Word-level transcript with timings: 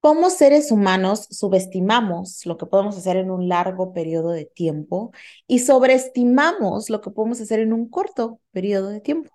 Como 0.00 0.30
seres 0.30 0.72
humanos 0.72 1.26
subestimamos 1.30 2.46
lo 2.46 2.56
que 2.56 2.64
podemos 2.64 2.96
hacer 2.96 3.18
en 3.18 3.30
un 3.30 3.48
largo 3.48 3.92
periodo 3.92 4.30
de 4.30 4.46
tiempo 4.46 5.12
y 5.46 5.58
sobreestimamos 5.58 6.88
lo 6.88 7.02
que 7.02 7.10
podemos 7.10 7.40
hacer 7.40 7.60
en 7.60 7.74
un 7.74 7.88
corto 7.90 8.40
periodo 8.50 8.88
de 8.88 9.00
tiempo. 9.00 9.30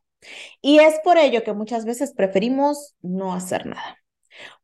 Y 0.61 0.79
es 0.79 0.95
por 1.03 1.17
ello 1.17 1.43
que 1.43 1.53
muchas 1.53 1.85
veces 1.85 2.13
preferimos 2.13 2.95
no 3.01 3.33
hacer 3.33 3.67
nada, 3.67 3.99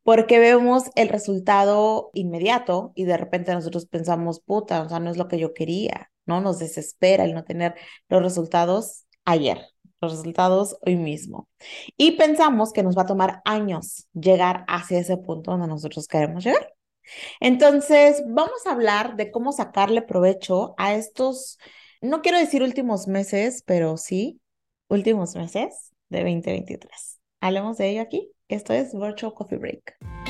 porque 0.03 0.39
vemos 0.39 0.85
el 0.95 1.09
resultado 1.09 2.09
inmediato 2.13 2.93
y 2.95 3.05
de 3.05 3.17
repente 3.17 3.53
nosotros 3.53 3.85
pensamos, 3.85 4.39
puta, 4.39 4.81
o 4.81 4.89
sea, 4.89 4.99
no 4.99 5.11
es 5.11 5.17
lo 5.17 5.27
que 5.27 5.37
yo 5.37 5.53
quería, 5.53 6.11
¿no? 6.25 6.41
Nos 6.41 6.57
desespera 6.59 7.25
el 7.25 7.35
no 7.35 7.43
tener 7.43 7.75
los 8.09 8.23
resultados 8.23 9.05
ayer 9.23 9.59
los 10.01 10.11
resultados 10.13 10.77
hoy 10.85 10.95
mismo. 10.95 11.47
Y 11.95 12.11
pensamos 12.11 12.73
que 12.73 12.83
nos 12.83 12.97
va 12.97 13.03
a 13.03 13.07
tomar 13.07 13.41
años 13.45 14.07
llegar 14.13 14.65
hacia 14.67 14.99
ese 14.99 15.17
punto 15.17 15.51
donde 15.51 15.67
nosotros 15.67 16.07
queremos 16.07 16.43
llegar. 16.43 16.73
Entonces, 17.39 18.23
vamos 18.27 18.65
a 18.65 18.71
hablar 18.71 19.15
de 19.15 19.31
cómo 19.31 19.51
sacarle 19.51 20.01
provecho 20.01 20.73
a 20.77 20.95
estos, 20.95 21.57
no 22.01 22.21
quiero 22.21 22.37
decir 22.37 22.63
últimos 22.63 23.07
meses, 23.07 23.63
pero 23.65 23.97
sí, 23.97 24.39
últimos 24.87 25.35
meses 25.35 25.93
de 26.09 26.19
2023. 26.19 27.19
Hablemos 27.39 27.77
de 27.77 27.89
ello 27.89 28.01
aquí. 28.01 28.31
Esto 28.47 28.73
es 28.73 28.93
Virtual 28.93 29.33
Coffee 29.33 29.57
Break. 29.57 30.20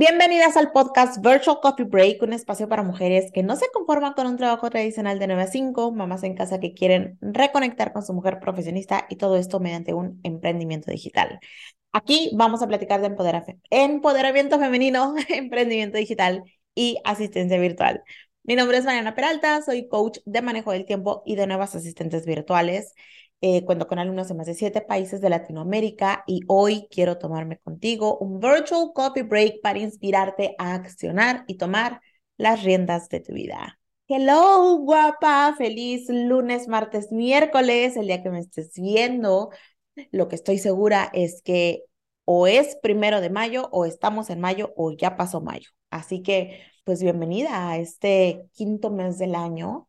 Bienvenidas 0.00 0.56
al 0.56 0.72
podcast 0.72 1.22
Virtual 1.22 1.58
Coffee 1.60 1.84
Break, 1.84 2.22
un 2.22 2.32
espacio 2.32 2.66
para 2.70 2.82
mujeres 2.82 3.30
que 3.34 3.42
no 3.42 3.54
se 3.54 3.66
conforman 3.70 4.14
con 4.14 4.26
un 4.26 4.38
trabajo 4.38 4.70
tradicional 4.70 5.18
de 5.18 5.26
9 5.26 5.42
a 5.42 5.46
5, 5.46 5.92
mamás 5.92 6.22
en 6.22 6.34
casa 6.34 6.58
que 6.58 6.72
quieren 6.72 7.18
reconectar 7.20 7.92
con 7.92 8.02
su 8.02 8.14
mujer 8.14 8.40
profesionista 8.40 9.04
y 9.10 9.16
todo 9.16 9.36
esto 9.36 9.60
mediante 9.60 9.92
un 9.92 10.18
emprendimiento 10.22 10.90
digital. 10.90 11.38
Aquí 11.92 12.30
vamos 12.32 12.62
a 12.62 12.66
platicar 12.66 13.02
de 13.02 13.14
empoderamiento 13.70 14.58
femenino, 14.58 15.14
emprendimiento 15.28 15.98
digital 15.98 16.44
y 16.74 16.96
asistencia 17.04 17.58
virtual. 17.58 18.02
Mi 18.42 18.56
nombre 18.56 18.78
es 18.78 18.86
Mariana 18.86 19.14
Peralta, 19.14 19.60
soy 19.60 19.86
coach 19.86 20.20
de 20.24 20.40
manejo 20.40 20.72
del 20.72 20.86
tiempo 20.86 21.22
y 21.26 21.36
de 21.36 21.46
nuevas 21.46 21.74
asistentes 21.74 22.24
virtuales. 22.24 22.94
Eh, 23.42 23.64
cuento 23.64 23.86
con 23.86 23.98
alumnos 23.98 24.28
de 24.28 24.34
más 24.34 24.46
de 24.46 24.54
siete 24.54 24.82
países 24.82 25.22
de 25.22 25.30
Latinoamérica 25.30 26.24
y 26.26 26.40
hoy 26.46 26.86
quiero 26.90 27.16
tomarme 27.16 27.56
contigo 27.56 28.18
un 28.18 28.38
virtual 28.38 28.90
coffee 28.94 29.22
break 29.22 29.62
para 29.62 29.78
inspirarte 29.78 30.54
a 30.58 30.74
accionar 30.74 31.44
y 31.46 31.56
tomar 31.56 32.02
las 32.36 32.62
riendas 32.62 33.08
de 33.08 33.20
tu 33.20 33.32
vida. 33.32 33.78
Hello, 34.08 34.76
guapa, 34.76 35.54
feliz 35.56 36.10
lunes, 36.10 36.68
martes, 36.68 37.12
miércoles, 37.12 37.96
el 37.96 38.08
día 38.08 38.22
que 38.22 38.28
me 38.28 38.40
estés 38.40 38.72
viendo. 38.74 39.48
Lo 40.10 40.28
que 40.28 40.34
estoy 40.34 40.58
segura 40.58 41.08
es 41.14 41.40
que 41.40 41.84
o 42.26 42.46
es 42.46 42.76
primero 42.82 43.22
de 43.22 43.30
mayo 43.30 43.70
o 43.72 43.86
estamos 43.86 44.28
en 44.28 44.40
mayo 44.40 44.74
o 44.76 44.92
ya 44.92 45.16
pasó 45.16 45.40
mayo. 45.40 45.70
Así 45.88 46.22
que, 46.22 46.60
pues 46.84 47.02
bienvenida 47.02 47.70
a 47.70 47.78
este 47.78 48.44
quinto 48.52 48.90
mes 48.90 49.16
del 49.16 49.34
año 49.34 49.88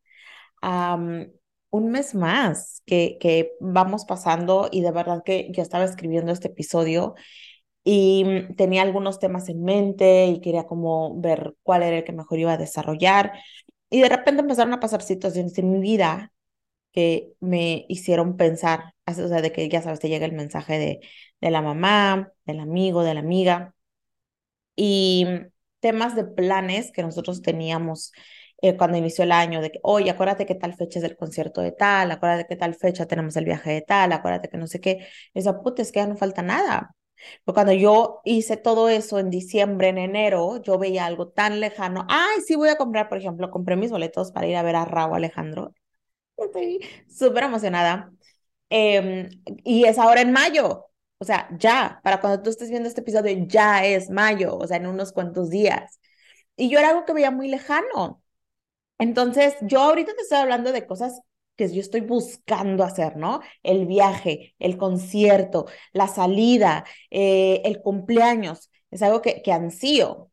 un 1.71 1.91
mes 1.91 2.15
más 2.15 2.83
que, 2.85 3.53
vamos 3.59 4.05
pasando 4.05 4.69
y 4.71 4.81
de 4.81 4.91
verdad 4.91 5.23
que 5.25 5.49
yo 5.51 5.63
estaba 5.63 5.85
escribiendo 5.85 6.31
este 6.31 6.49
episodio 6.49 7.15
y 7.83 8.23
mm, 8.25 8.55
tenía 8.55 8.83
algunos 8.83 9.19
temas 9.19 9.49
en 9.49 9.63
mente 9.63 10.27
y 10.27 10.41
quería 10.41 10.65
como 10.67 11.19
ver 11.21 11.55
cuál 11.63 11.83
era 11.83 11.97
el 11.99 12.03
que 12.03 12.13
mejor 12.13 12.39
iba 12.39 12.53
a 12.53 12.57
desarrollar. 12.57 13.33
Y 13.89 14.01
de 14.01 14.09
repente 14.09 14.41
empezaron 14.41 14.73
a 14.73 14.79
pasar 14.79 15.01
situaciones 15.01 15.57
en 15.57 15.71
mi 15.71 15.79
vida 15.79 16.33
que 16.93 17.33
me 17.39 17.85
hicieron 17.89 18.37
pensar, 18.37 18.93
o 19.07 19.13
sea, 19.13 19.41
de 19.41 19.51
que 19.53 19.69
ya 19.69 19.81
sabes, 19.81 19.99
te 19.99 20.09
llega 20.09 20.25
el 20.25 20.33
mensaje 20.33 20.77
de, 20.79 20.99
de 21.41 21.51
la 21.51 21.61
mamá, 21.61 22.33
del 22.45 22.59
amigo, 22.59 23.03
de 23.03 23.13
la 23.15 23.21
amiga, 23.21 23.75
y 24.75 25.25
mm, 25.27 25.51
temas 25.79 26.15
de 26.15 26.25
planes 26.25 26.91
que 26.91 27.03
nosotros 27.03 27.41
teníamos 27.41 28.11
eh, 28.61 28.77
cuando 28.77 28.97
inició 28.97 29.23
el 29.23 29.31
año, 29.31 29.61
de 29.61 29.71
que, 29.71 29.79
oye, 29.83 30.09
acuérdate 30.09 30.45
que 30.45 30.55
tal 30.55 30.73
fecha 30.75 30.99
es 30.99 31.05
el 31.05 31.17
concierto 31.17 31.61
de 31.61 31.71
tal, 31.71 32.11
acuérdate 32.11 32.47
que 32.47 32.55
tal 32.55 32.75
fecha 32.75 33.05
tenemos 33.07 33.35
el 33.37 33.45
viaje 33.45 33.71
de 33.71 33.81
tal, 33.81 34.11
acuérdate 34.13 34.49
que 34.49 34.57
no 34.57 34.67
sé 34.67 34.79
qué. 34.79 35.07
Esa 35.33 35.61
puta, 35.61 35.81
es 35.81 35.91
que 35.91 35.99
ya 35.99 36.07
no 36.07 36.15
falta 36.17 36.41
nada. 36.41 36.95
Porque 37.43 37.55
cuando 37.55 37.73
yo 37.73 38.21
hice 38.25 38.57
todo 38.57 38.89
eso 38.89 39.19
en 39.19 39.29
diciembre, 39.29 39.89
en 39.89 39.97
enero, 39.97 40.61
yo 40.61 40.77
veía 40.77 41.05
algo 41.05 41.29
tan 41.29 41.59
lejano. 41.59 42.05
Ay, 42.09 42.41
sí, 42.45 42.55
voy 42.55 42.69
a 42.69 42.77
comprar, 42.77 43.09
por 43.09 43.17
ejemplo, 43.17 43.51
compré 43.51 43.75
mis 43.75 43.91
boletos 43.91 44.31
para 44.31 44.47
ir 44.47 44.55
a 44.55 44.63
ver 44.63 44.75
a 44.75 44.85
Raúl 44.85 45.15
Alejandro. 45.15 45.73
Estoy 46.37 46.79
súper 47.09 47.43
emocionada. 47.45 48.11
Em, 48.69 49.29
y 49.63 49.85
es 49.85 49.97
ahora 49.99 50.21
en 50.21 50.31
mayo. 50.31 50.87
O 51.19 51.25
sea, 51.25 51.49
ya, 51.57 51.99
para 52.03 52.19
cuando 52.21 52.41
tú 52.41 52.49
estés 52.49 52.69
viendo 52.69 52.89
este 52.89 53.01
episodio, 53.01 53.45
ya 53.47 53.85
es 53.85 54.09
mayo, 54.09 54.57
o 54.57 54.67
sea, 54.67 54.77
en 54.77 54.87
unos 54.87 55.11
cuantos 55.11 55.49
días. 55.49 55.99
Y 56.55 56.69
yo 56.69 56.79
era 56.79 56.89
algo 56.89 57.05
que 57.05 57.13
veía 57.13 57.31
muy 57.31 57.47
lejano. 57.49 58.23
Entonces, 59.01 59.55
yo 59.61 59.81
ahorita 59.81 60.13
te 60.15 60.21
estoy 60.21 60.37
hablando 60.39 60.71
de 60.71 60.85
cosas 60.85 61.21
que 61.55 61.73
yo 61.73 61.81
estoy 61.81 62.01
buscando 62.01 62.83
hacer, 62.83 63.17
¿no? 63.17 63.41
El 63.63 63.85
viaje, 63.87 64.55
el 64.59 64.77
concierto, 64.77 65.65
la 65.93 66.07
salida, 66.07 66.85
eh, 67.09 67.61
el 67.65 67.81
cumpleaños, 67.81 68.69
es 68.91 69.01
algo 69.01 69.21
que, 69.21 69.41
que 69.41 69.51
ansío, 69.53 70.31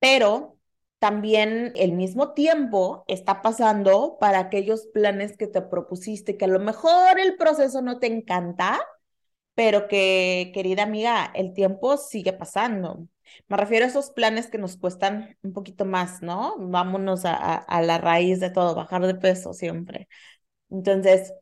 pero 0.00 0.58
también 0.98 1.72
el 1.76 1.92
mismo 1.92 2.32
tiempo 2.34 3.04
está 3.08 3.42
pasando 3.42 4.18
para 4.20 4.40
aquellos 4.40 4.86
planes 4.94 5.36
que 5.36 5.46
te 5.48 5.62
propusiste, 5.62 6.36
que 6.36 6.44
a 6.46 6.48
lo 6.48 6.60
mejor 6.60 7.20
el 7.20 7.36
proceso 7.36 7.82
no 7.82 7.98
te 8.00 8.08
encanta, 8.08 8.80
pero 9.54 9.88
que, 9.88 10.52
querida 10.54 10.84
amiga, 10.84 11.32
el 11.34 11.54
tiempo 11.54 11.96
sigue 11.98 12.32
pasando. 12.34 13.08
Me 13.48 13.56
refiero 13.56 13.84
a 13.84 13.88
esos 13.88 14.10
planes 14.10 14.48
que 14.48 14.58
nos 14.58 14.76
cuestan 14.76 15.36
un 15.42 15.52
poquito 15.52 15.84
más, 15.84 16.22
¿no? 16.22 16.56
Vámonos 16.58 17.24
a, 17.24 17.34
a, 17.56 17.82
la 17.82 17.98
raíz 17.98 18.40
de 18.40 18.50
todo, 18.50 18.74
bajar 18.74 19.06
de 19.06 19.14
peso 19.14 19.52
siempre. 19.52 20.08
Entonces, 20.70 21.32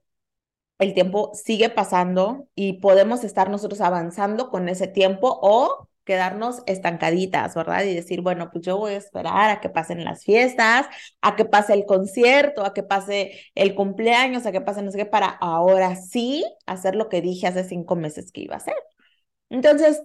el 0.79 0.95
tiempo 0.95 1.33
sigue 1.35 1.71
pasando 1.71 2.49
y 2.55 2.75
podemos 2.81 3.25
estar 3.25 3.51
nosotros 3.51 3.81
avanzando 3.81 4.51
con 4.51 4.69
ese 4.69 4.89
tiempo 4.89 5.39
o 5.43 5.89
quedarnos 6.05 6.63
estancaditas, 6.67 7.55
¿verdad? 7.55 7.85
Y 7.85 7.95
decir, 7.95 8.23
bueno, 8.23 8.51
pues 8.51 8.65
yo 8.65 8.79
voy 8.79 8.95
a 8.95 8.97
esperar 8.97 9.51
a 9.51 9.61
que 9.61 9.69
pasen 9.69 10.05
las 10.05 10.25
fiestas, 10.25 10.87
a 11.21 11.37
que 11.37 11.45
pase 11.45 11.75
el 11.75 11.85
concierto, 11.87 12.65
a 12.65 12.75
que 12.75 12.83
pase 12.83 13.41
el 13.55 13.75
cumpleaños, 13.75 14.47
a 14.47 14.53
que 14.53 14.61
pase 14.61 14.83
no 14.83 14.91
sé 14.91 14.99
qué, 14.99 15.07
para 15.07 15.29
ahora 15.29 15.97
sí 15.97 16.45
hacer 16.67 16.97
lo 16.97 17.09
que 17.09 17.21
dije 17.21 17.47
hace 17.47 17.65
cinco 17.65 17.97
meses 17.97 18.33
que 18.33 18.43
iba 18.43 18.55
a 18.55 18.59
hacer. 18.59 18.75
Entonces, 19.51 20.03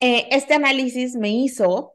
eh, 0.00 0.28
este 0.30 0.54
análisis 0.54 1.16
me 1.16 1.30
hizo 1.30 1.94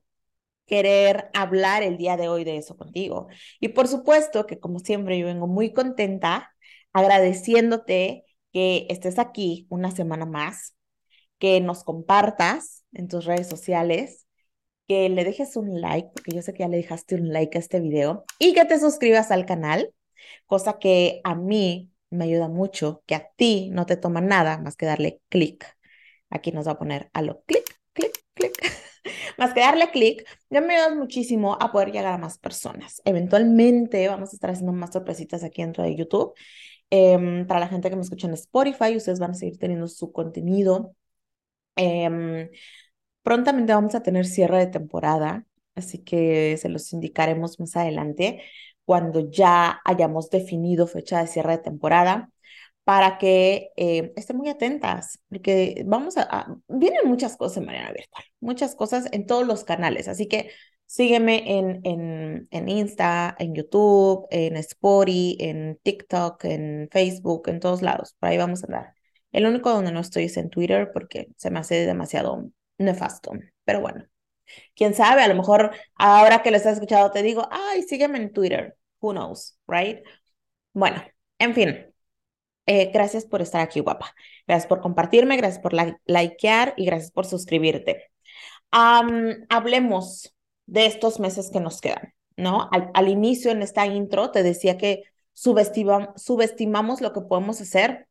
querer 0.65 1.29
hablar 1.33 1.83
el 1.83 1.97
día 1.97 2.17
de 2.17 2.29
hoy 2.29 2.43
de 2.43 2.57
eso 2.57 2.77
contigo. 2.77 3.27
Y 3.59 3.69
por 3.69 3.87
supuesto 3.87 4.45
que 4.45 4.59
como 4.59 4.79
siempre 4.79 5.19
yo 5.19 5.27
vengo 5.27 5.47
muy 5.47 5.73
contenta 5.73 6.51
agradeciéndote 6.93 8.25
que 8.51 8.87
estés 8.89 9.19
aquí 9.19 9.67
una 9.69 9.91
semana 9.91 10.25
más, 10.25 10.75
que 11.39 11.59
nos 11.59 11.83
compartas 11.83 12.85
en 12.93 13.07
tus 13.07 13.25
redes 13.25 13.49
sociales, 13.49 14.27
que 14.87 15.09
le 15.09 15.23
dejes 15.25 15.55
un 15.57 15.81
like, 15.81 16.09
porque 16.13 16.31
yo 16.35 16.41
sé 16.41 16.53
que 16.53 16.59
ya 16.59 16.67
le 16.67 16.77
dejaste 16.77 17.15
un 17.15 17.33
like 17.33 17.57
a 17.57 17.61
este 17.61 17.79
video, 17.79 18.25
y 18.39 18.53
que 18.53 18.65
te 18.65 18.79
suscribas 18.79 19.31
al 19.31 19.45
canal, 19.45 19.93
cosa 20.45 20.79
que 20.79 21.21
a 21.23 21.35
mí 21.35 21.91
me 22.11 22.25
ayuda 22.25 22.47
mucho, 22.47 23.03
que 23.07 23.15
a 23.15 23.27
ti 23.35 23.69
no 23.71 23.85
te 23.85 23.97
toma 23.97 24.21
nada 24.21 24.59
más 24.59 24.75
que 24.75 24.85
darle 24.85 25.21
clic. 25.29 25.65
Aquí 26.29 26.51
nos 26.51 26.67
va 26.67 26.73
a 26.73 26.79
poner 26.79 27.09
a 27.13 27.21
lo 27.21 27.41
clic. 27.43 27.62
Más 29.37 29.53
que 29.53 29.61
darle 29.61 29.91
clic, 29.91 30.25
ya 30.49 30.61
me 30.61 30.75
ayudas 30.75 30.97
muchísimo 30.97 31.57
a 31.59 31.71
poder 31.71 31.91
llegar 31.91 32.13
a 32.13 32.17
más 32.17 32.37
personas. 32.37 33.01
Eventualmente 33.05 34.07
vamos 34.07 34.31
a 34.31 34.35
estar 34.35 34.51
haciendo 34.51 34.73
más 34.73 34.91
sorpresitas 34.93 35.43
aquí 35.43 35.61
dentro 35.61 35.83
de 35.83 35.95
YouTube. 35.95 36.33
Em, 36.89 37.47
para 37.47 37.59
la 37.59 37.67
gente 37.67 37.89
que 37.89 37.95
me 37.95 38.03
escucha 38.03 38.27
en 38.27 38.33
Spotify, 38.33 38.95
ustedes 38.95 39.19
van 39.19 39.31
a 39.31 39.33
seguir 39.33 39.57
teniendo 39.57 39.87
su 39.87 40.11
contenido. 40.11 40.95
Em, 41.75 42.49
prontamente 43.23 43.73
vamos 43.73 43.95
a 43.95 44.03
tener 44.03 44.25
cierre 44.25 44.59
de 44.59 44.67
temporada, 44.67 45.45
así 45.75 45.99
que 46.03 46.57
se 46.57 46.69
los 46.69 46.91
indicaremos 46.93 47.59
más 47.59 47.75
adelante 47.75 48.41
cuando 48.85 49.29
ya 49.31 49.81
hayamos 49.85 50.29
definido 50.29 50.87
fecha 50.87 51.21
de 51.21 51.27
cierre 51.27 51.53
de 51.57 51.63
temporada 51.63 52.32
para 52.83 53.17
que 53.17 53.71
eh, 53.77 54.13
estén 54.15 54.37
muy 54.37 54.49
atentas, 54.49 55.19
porque 55.29 55.83
vamos 55.85 56.17
a, 56.17 56.47
vienen 56.67 57.07
muchas 57.07 57.37
cosas 57.37 57.57
en 57.57 57.65
manera 57.65 57.91
virtual, 57.91 58.23
muchas 58.41 58.75
cosas 58.75 59.07
en 59.11 59.25
todos 59.25 59.47
los 59.47 59.63
canales, 59.63 60.07
así 60.07 60.27
que 60.27 60.51
sígueme 60.85 61.59
en, 61.59 61.79
en, 61.83 62.47
en 62.51 62.69
Insta, 62.69 63.35
en 63.39 63.55
YouTube, 63.55 64.27
en 64.31 64.57
Spotify, 64.57 65.37
en 65.39 65.79
TikTok, 65.81 66.43
en 66.45 66.89
Facebook, 66.91 67.47
en 67.47 67.59
todos 67.59 67.81
lados, 67.81 68.15
por 68.19 68.29
ahí 68.29 68.37
vamos 68.37 68.63
a 68.63 68.67
andar. 68.67 68.93
El 69.31 69.45
único 69.47 69.71
donde 69.71 69.91
no 69.91 69.99
estoy 70.01 70.25
es 70.25 70.37
en 70.37 70.49
Twitter 70.49 70.91
porque 70.93 71.29
se 71.37 71.49
me 71.51 71.59
hace 71.59 71.85
demasiado 71.85 72.49
nefasto, 72.77 73.31
pero 73.63 73.81
bueno, 73.81 74.05
quién 74.75 74.93
sabe, 74.93 75.23
a 75.23 75.27
lo 75.27 75.35
mejor 75.35 75.71
ahora 75.95 76.43
que 76.43 76.51
lo 76.51 76.57
estás 76.57 76.73
escuchando 76.75 77.11
te 77.11 77.23
digo, 77.23 77.47
ay, 77.51 77.83
sígueme 77.83 78.17
en 78.19 78.33
Twitter, 78.33 78.77
who 78.99 79.11
knows, 79.13 79.57
right? 79.67 79.99
Bueno, 80.73 81.03
en 81.39 81.53
fin, 81.55 81.92
eh, 82.65 82.91
gracias 82.93 83.25
por 83.25 83.41
estar 83.41 83.61
aquí, 83.61 83.79
guapa. 83.79 84.13
Gracias 84.47 84.67
por 84.67 84.81
compartirme, 84.81 85.37
gracias 85.37 85.61
por 85.61 85.73
likear 86.05 86.73
y 86.77 86.85
gracias 86.85 87.11
por 87.11 87.25
suscribirte. 87.25 88.11
hablemos 88.71 90.33
de 90.65 90.85
estos 90.85 91.19
meses 91.19 91.49
que 91.51 91.59
nos 91.59 91.81
quedan, 91.81 92.13
¿no? 92.37 92.69
Al, 92.71 92.89
al 92.93 93.09
inicio 93.09 93.51
en 93.51 93.61
esta 93.61 93.85
intro 93.85 94.31
te 94.31 94.43
decía 94.43 94.77
que 94.77 95.03
subestimamos 95.33 97.01
lo 97.01 97.13
que 97.13 97.21
podemos 97.21 97.59
hacer 97.61 98.07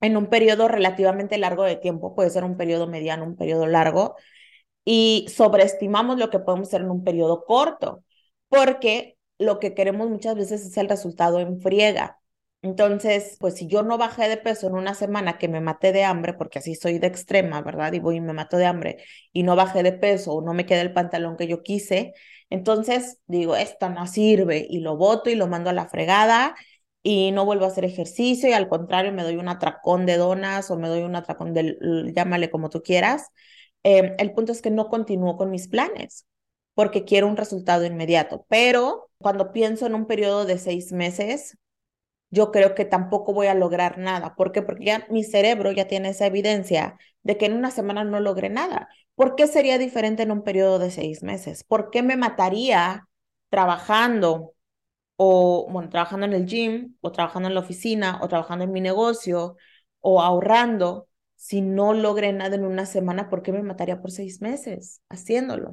en 0.00 0.16
un 0.16 0.26
periodo 0.28 0.68
relativamente 0.68 1.38
largo 1.38 1.64
de 1.64 1.76
tiempo, 1.76 2.14
puede 2.14 2.30
ser 2.30 2.44
un 2.44 2.56
periodo 2.56 2.86
mediano, 2.86 3.24
un 3.24 3.36
periodo 3.36 3.66
largo, 3.66 4.16
y 4.84 5.26
sobreestimamos 5.28 6.18
lo 6.18 6.30
que 6.30 6.38
podemos 6.38 6.68
hacer 6.68 6.82
en 6.82 6.90
un 6.90 7.04
periodo 7.04 7.44
corto, 7.44 8.04
porque 8.48 9.18
lo 9.38 9.58
que 9.58 9.74
queremos 9.74 10.08
muchas 10.08 10.34
veces 10.36 10.64
es 10.64 10.76
el 10.76 10.88
resultado 10.88 11.40
en 11.40 11.60
friega. 11.60 12.17
Entonces, 12.60 13.36
pues 13.38 13.54
si 13.54 13.68
yo 13.68 13.84
no 13.84 13.98
bajé 13.98 14.28
de 14.28 14.36
peso 14.36 14.66
en 14.66 14.74
una 14.74 14.94
semana 14.94 15.38
que 15.38 15.46
me 15.48 15.60
maté 15.60 15.92
de 15.92 16.02
hambre, 16.04 16.34
porque 16.34 16.58
así 16.58 16.74
soy 16.74 16.98
de 16.98 17.06
extrema, 17.06 17.62
¿verdad? 17.62 17.92
Y 17.92 18.00
voy 18.00 18.16
y 18.16 18.20
me 18.20 18.32
mato 18.32 18.56
de 18.56 18.66
hambre 18.66 19.04
y 19.32 19.44
no 19.44 19.54
bajé 19.54 19.84
de 19.84 19.92
peso 19.92 20.32
o 20.32 20.42
no 20.42 20.54
me 20.54 20.66
queda 20.66 20.80
el 20.80 20.92
pantalón 20.92 21.36
que 21.36 21.46
yo 21.46 21.62
quise, 21.62 22.14
entonces 22.50 23.18
digo, 23.26 23.54
esto 23.56 23.88
no 23.90 24.06
sirve 24.06 24.66
y 24.68 24.80
lo 24.80 24.96
boto 24.96 25.30
y 25.30 25.34
lo 25.36 25.46
mando 25.46 25.70
a 25.70 25.72
la 25.72 25.88
fregada 25.88 26.56
y 27.02 27.30
no 27.32 27.44
vuelvo 27.44 27.64
a 27.64 27.68
hacer 27.68 27.84
ejercicio 27.84 28.48
y 28.48 28.52
al 28.52 28.68
contrario 28.68 29.12
me 29.12 29.22
doy 29.22 29.36
un 29.36 29.48
atracón 29.48 30.04
de 30.06 30.16
donas 30.16 30.70
o 30.70 30.76
me 30.78 30.88
doy 30.88 31.02
un 31.02 31.14
atracón 31.16 31.54
de, 31.54 31.76
llámale 32.14 32.50
como 32.50 32.70
tú 32.70 32.82
quieras. 32.82 33.26
Em, 33.84 34.14
el 34.18 34.32
punto 34.32 34.52
es 34.52 34.62
que 34.62 34.70
no 34.70 34.88
continúo 34.88 35.36
con 35.36 35.50
mis 35.50 35.68
planes 35.68 36.26
porque 36.74 37.04
quiero 37.04 37.26
un 37.28 37.36
resultado 37.36 37.84
inmediato, 37.84 38.46
pero 38.48 39.10
cuando 39.18 39.52
pienso 39.52 39.86
en 39.86 39.94
un 39.94 40.06
periodo 40.06 40.44
de 40.44 40.58
seis 40.58 40.92
meses, 40.92 41.56
yo 42.30 42.50
creo 42.52 42.74
que 42.74 42.84
tampoco 42.84 43.32
voy 43.32 43.46
a 43.46 43.54
lograr 43.54 43.98
nada. 43.98 44.34
¿Por 44.34 44.52
qué? 44.52 44.62
Porque 44.62 44.84
ya 44.84 45.06
mi 45.10 45.24
cerebro 45.24 45.72
ya 45.72 45.86
tiene 45.88 46.10
esa 46.10 46.26
evidencia 46.26 46.98
de 47.22 47.36
que 47.38 47.46
en 47.46 47.54
una 47.54 47.70
semana 47.70 48.04
no 48.04 48.20
logré 48.20 48.50
nada. 48.50 48.88
¿Por 49.14 49.34
qué 49.34 49.46
sería 49.46 49.78
diferente 49.78 50.22
en 50.22 50.30
un 50.30 50.42
periodo 50.42 50.78
de 50.78 50.90
seis 50.90 51.22
meses? 51.22 51.64
¿Por 51.64 51.90
qué 51.90 52.02
me 52.02 52.16
mataría 52.16 53.08
trabajando 53.48 54.54
o, 55.16 55.68
bueno, 55.70 55.88
trabajando 55.88 56.26
en 56.26 56.32
el 56.34 56.46
gym 56.46 56.96
o 57.00 57.12
trabajando 57.12 57.48
en 57.48 57.54
la 57.54 57.60
oficina 57.60 58.20
o 58.22 58.28
trabajando 58.28 58.64
en 58.64 58.72
mi 58.72 58.80
negocio 58.80 59.56
o 60.00 60.22
ahorrando 60.22 61.08
si 61.36 61.60
no 61.60 61.94
logré 61.94 62.32
nada 62.32 62.56
en 62.56 62.64
una 62.64 62.86
semana? 62.86 63.28
¿Por 63.30 63.42
qué 63.42 63.52
me 63.52 63.62
mataría 63.62 64.00
por 64.00 64.10
seis 64.10 64.40
meses 64.40 65.02
haciéndolo? 65.08 65.72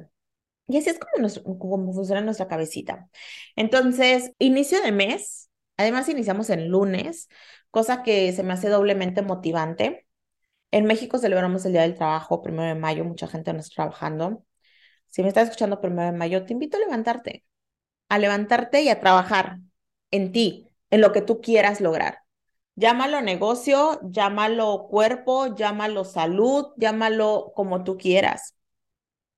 Y 0.68 0.78
así 0.78 0.90
es 0.90 0.98
como, 0.98 1.58
como 1.58 1.92
funciona 1.92 2.20
nuestra 2.20 2.48
cabecita. 2.48 3.08
Entonces, 3.54 4.32
inicio 4.38 4.80
de 4.82 4.92
mes, 4.92 5.45
además 5.76 6.08
iniciamos 6.08 6.50
en 6.50 6.68
lunes, 6.68 7.28
cosa 7.70 8.02
que 8.02 8.32
se 8.32 8.42
me 8.42 8.52
hace 8.54 8.68
doblemente 8.68 9.22
motivante 9.22 10.06
en 10.70 10.84
México 10.84 11.18
celebramos 11.18 11.64
el 11.64 11.72
Día 11.72 11.82
del 11.82 11.94
Trabajo, 11.94 12.42
primero 12.42 12.68
de 12.68 12.74
mayo, 12.74 13.04
mucha 13.04 13.26
gente 13.28 13.52
no 13.52 13.60
está 13.60 13.74
trabajando. 13.76 14.44
Si 15.08 15.22
me 15.22 15.28
estás 15.28 15.44
escuchando 15.44 15.80
primero 15.80 16.12
de 16.12 16.18
mayo, 16.18 16.44
te 16.44 16.52
invito 16.52 16.76
a 16.76 16.80
levantarte, 16.80 17.44
a 18.08 18.18
levantarte 18.18 18.82
y 18.82 18.88
a 18.90 19.00
trabajar 19.00 19.58
en 20.10 20.32
ti, 20.32 20.68
en 20.90 21.00
lo 21.00 21.12
que 21.12 21.22
tú 21.22 21.40
quieras 21.40 21.80
lograr. 21.80 22.20
Llámalo 22.74 23.22
negocio, 23.22 24.00
llámalo 24.04 24.88
cuerpo, 24.90 25.54
llámalo 25.56 26.04
salud, 26.04 26.66
llámalo 26.76 27.52
como 27.54 27.84
tú 27.84 27.96
quieras. 27.96 28.54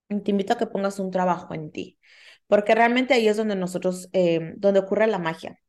te 0.08 0.30
invito 0.30 0.54
a 0.54 0.58
que 0.58 0.66
pongas 0.66 0.98
un 0.98 1.10
trabajo 1.10 1.54
en 1.54 1.70
ti, 1.70 1.98
porque 2.46 2.74
realmente 2.74 3.14
ahí 3.14 3.28
es 3.28 3.36
donde 3.36 3.56
nosotros, 3.56 4.08
eh, 4.12 4.54
donde 4.56 4.80
ocurre 4.80 5.06
la 5.06 5.18
magia. 5.18 5.60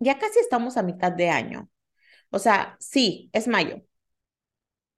Ya 0.00 0.18
casi 0.18 0.40
estamos 0.40 0.76
a 0.76 0.82
mitad 0.82 1.12
de 1.12 1.30
año. 1.30 1.70
O 2.30 2.38
sea, 2.38 2.76
sí, 2.80 3.30
es 3.32 3.48
mayo, 3.48 3.82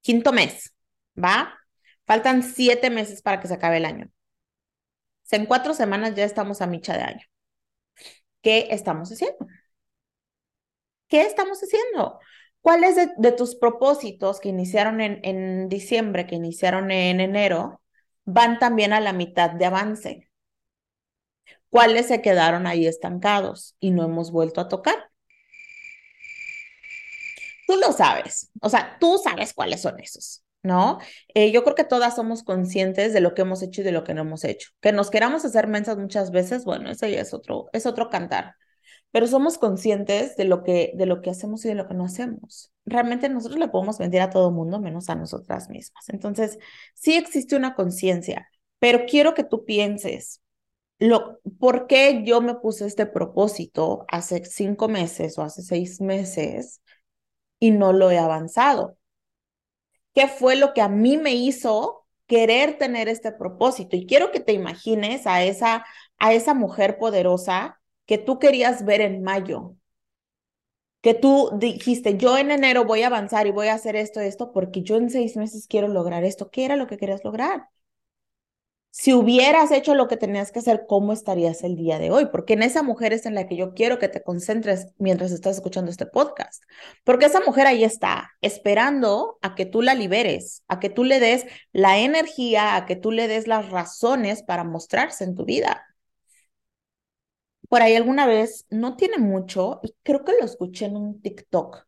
Quinto 0.01 0.33
mes, 0.33 0.75
¿va? 1.17 1.57
Faltan 2.05 2.43
siete 2.43 2.89
meses 2.89 3.21
para 3.21 3.39
que 3.39 3.47
se 3.47 3.53
acabe 3.55 3.77
el 3.77 3.85
año. 3.85 4.11
En 5.31 5.47
cuatro 5.47 5.73
semanas 5.73 6.13
ya 6.15 6.25
estamos 6.25 6.61
a 6.61 6.67
micha 6.67 6.95
de 6.95 7.03
año. 7.03 7.25
¿Qué 8.41 8.67
estamos 8.69 9.11
haciendo? 9.11 9.47
¿Qué 11.07 11.21
estamos 11.21 11.59
haciendo? 11.59 12.19
¿Cuáles 12.61 12.95
de, 13.17 13.31
tus 13.31 13.55
propósitos 13.55 14.39
que 14.39 14.49
iniciaron 14.49 15.01
en, 15.01 15.19
en 15.23 15.69
diciembre, 15.69 16.27
que 16.27 16.35
iniciaron 16.35 16.91
en 16.91 17.19
enero, 17.19 17.81
van 18.25 18.59
también 18.59 18.93
a 18.93 18.99
la 18.99 19.13
mitad 19.13 19.51
de 19.51 19.65
avance? 19.65 20.29
¿Cuáles 21.73 22.07
se 22.07 22.21
quedaron 22.21 22.67
ahí 22.67 22.87
estancados 22.87 23.75
y 23.79 23.91
no 23.91 24.05
hemos 24.05 24.31
vuelto 24.31 24.61
a 24.61 24.69
tocar? 24.69 24.95
tú 27.67 27.75
lo 27.77 27.91
sabes, 27.91 28.51
o 28.61 28.69
sea, 28.69 28.97
tú 28.99 29.17
sabes 29.23 29.53
cuáles 29.53 29.81
son 29.81 29.99
esos, 29.99 30.43
¿no? 30.61 30.99
Eh, 31.33 31.51
yo 31.51 31.63
creo 31.63 31.75
que 31.75 31.83
todas 31.83 32.15
somos 32.15 32.43
conscientes 32.43 33.13
de 33.13 33.21
lo 33.21 33.33
que 33.33 33.41
hemos 33.43 33.63
hecho 33.63 33.81
y 33.81 33.83
de 33.83 33.91
lo 33.91 34.03
que 34.03 34.13
no 34.13 34.21
hemos 34.21 34.43
hecho. 34.43 34.69
Que 34.81 34.91
nos 34.91 35.09
queramos 35.09 35.45
hacer 35.45 35.67
mensas 35.67 35.97
muchas 35.97 36.29
veces, 36.29 36.65
bueno, 36.65 36.91
eso 36.91 37.07
ya 37.07 37.21
es 37.21 37.33
otro, 37.33 37.69
es 37.73 37.87
otro 37.87 38.09
cantar. 38.09 38.55
Pero 39.11 39.27
somos 39.27 39.57
conscientes 39.57 40.35
de 40.37 40.45
lo 40.45 40.63
que, 40.63 40.91
de 40.95 41.05
lo 41.07 41.21
que 41.21 41.31
hacemos 41.31 41.65
y 41.65 41.69
de 41.69 41.75
lo 41.75 41.87
que 41.87 41.95
no 41.95 42.05
hacemos. 42.05 42.71
Realmente 42.85 43.29
nosotros 43.29 43.59
le 43.59 43.69
podemos 43.69 43.99
mentir 43.99 44.21
a 44.21 44.29
todo 44.29 44.51
mundo 44.51 44.79
menos 44.79 45.09
a 45.09 45.15
nosotras 45.15 45.69
mismas. 45.69 46.09
Entonces, 46.09 46.59
sí 46.93 47.15
existe 47.15 47.55
una 47.55 47.75
conciencia, 47.75 48.49
pero 48.79 49.05
quiero 49.07 49.33
que 49.33 49.43
tú 49.43 49.65
pienses, 49.65 50.42
lo, 50.99 51.39
¿por 51.59 51.87
qué 51.87 52.23
yo 52.25 52.41
me 52.41 52.55
puse 52.55 52.85
este 52.85 53.05
propósito 53.05 54.05
hace 54.07 54.45
cinco 54.45 54.87
meses 54.87 55.37
o 55.37 55.41
hace 55.43 55.61
seis 55.61 55.99
meses 56.01 56.81
y 57.59 57.71
no 57.71 57.93
lo 57.93 58.11
he 58.11 58.17
avanzado. 58.17 58.97
¿Qué 60.13 60.27
fue 60.27 60.55
lo 60.55 60.73
que 60.73 60.81
a 60.81 60.89
mí 60.89 61.17
me 61.17 61.33
hizo 61.33 62.05
querer 62.27 62.77
tener 62.77 63.07
este 63.09 63.31
propósito? 63.31 63.95
Y 63.95 64.05
quiero 64.05 64.31
que 64.31 64.39
te 64.39 64.53
imagines 64.53 65.25
a 65.27 65.43
esa, 65.43 65.85
a 66.19 66.33
esa 66.33 66.53
mujer 66.53 66.97
poderosa 66.97 67.81
que 68.05 68.17
tú 68.17 68.37
querías 68.39 68.85
ver 68.85 69.01
en 69.01 69.23
mayo, 69.23 69.75
que 71.01 71.13
tú 71.13 71.51
dijiste, 71.59 72.17
yo 72.17 72.37
en 72.37 72.49
enero 72.51 72.85
voy 72.85 73.03
a 73.03 73.07
avanzar 73.07 73.45
y 73.47 73.51
voy 73.51 73.67
a 73.67 73.73
hacer 73.75 73.95
esto, 73.95 74.19
esto, 74.21 74.51
porque 74.53 74.81
yo 74.83 74.95
en 74.97 75.09
seis 75.09 75.35
meses 75.37 75.67
quiero 75.67 75.87
lograr 75.87 76.23
esto. 76.23 76.49
¿Qué 76.49 76.65
era 76.65 76.75
lo 76.77 76.87
que 76.87 76.97
querías 76.97 77.23
lograr? 77.23 77.67
Si 78.95 79.11
hubieras 79.11 79.71
hecho 79.71 79.95
lo 79.95 80.07
que 80.07 80.17
tenías 80.17 80.51
que 80.51 80.59
hacer, 80.59 80.85
¿cómo 80.87 81.13
estarías 81.13 81.63
el 81.63 81.75
día 81.75 81.97
de 81.97 82.11
hoy? 82.11 82.27
Porque 82.27 82.53
en 82.53 82.61
esa 82.61 82.83
mujer 82.83 83.11
es 83.11 83.25
en 83.25 83.33
la 83.33 83.47
que 83.47 83.55
yo 83.55 83.73
quiero 83.73 83.97
que 83.97 84.07
te 84.07 84.21
concentres 84.21 84.93
mientras 84.99 85.31
estás 85.31 85.55
escuchando 85.55 85.89
este 85.89 86.05
podcast. 86.05 86.63
Porque 87.03 87.25
esa 87.25 87.39
mujer 87.41 87.65
ahí 87.65 87.83
está, 87.83 88.33
esperando 88.41 89.39
a 89.41 89.55
que 89.55 89.65
tú 89.65 89.81
la 89.81 89.95
liberes, 89.95 90.63
a 90.67 90.79
que 90.79 90.91
tú 90.91 91.05
le 91.05 91.19
des 91.19 91.47
la 91.71 91.97
energía, 91.97 92.75
a 92.75 92.85
que 92.85 92.95
tú 92.95 93.11
le 93.11 93.27
des 93.27 93.47
las 93.47 93.69
razones 93.71 94.43
para 94.43 94.63
mostrarse 94.63 95.23
en 95.23 95.33
tu 95.33 95.43
vida. 95.43 95.83
Por 97.69 97.81
ahí 97.81 97.95
alguna 97.95 98.27
vez, 98.27 98.67
no 98.69 98.95
tiene 98.95 99.17
mucho, 99.17 99.79
y 99.81 99.95
creo 100.03 100.23
que 100.23 100.33
lo 100.39 100.45
escuché 100.45 100.85
en 100.85 100.97
un 100.97 101.19
TikTok, 101.19 101.87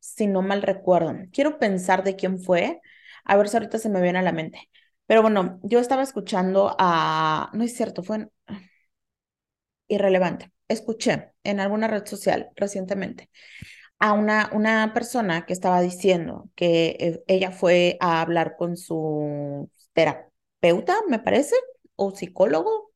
si 0.00 0.26
no 0.26 0.42
mal 0.42 0.60
recuerdo. 0.60 1.14
Quiero 1.32 1.58
pensar 1.58 2.04
de 2.04 2.14
quién 2.14 2.38
fue, 2.38 2.82
a 3.24 3.36
ver 3.38 3.48
si 3.48 3.56
ahorita 3.56 3.78
se 3.78 3.88
me 3.88 4.02
viene 4.02 4.18
a 4.18 4.22
la 4.22 4.32
mente 4.32 4.68
pero 5.12 5.20
bueno, 5.20 5.60
yo 5.62 5.78
estaba 5.78 6.02
escuchando 6.02 6.74
a, 6.78 7.50
no 7.52 7.64
es 7.64 7.76
cierto, 7.76 8.02
fue 8.02 8.30
irrelevante. 9.88 10.50
Escuché 10.68 11.32
en 11.44 11.60
alguna 11.60 11.86
red 11.86 12.06
social 12.06 12.50
recientemente 12.56 13.28
a 13.98 14.14
una, 14.14 14.50
una 14.54 14.92
persona 14.94 15.46
que 15.46 15.52
estaba 15.52 15.80
diciendo 15.82 16.50
que 16.56 16.96
eh, 17.00 17.24
ella 17.28 17.52
fue 17.52 17.98
a 18.00 18.22
hablar 18.22 18.56
con 18.56 18.76
su 18.78 19.70
terapeuta, 19.92 20.96
me 21.08 21.18
parece, 21.18 21.56
o 21.96 22.12
psicólogo, 22.12 22.92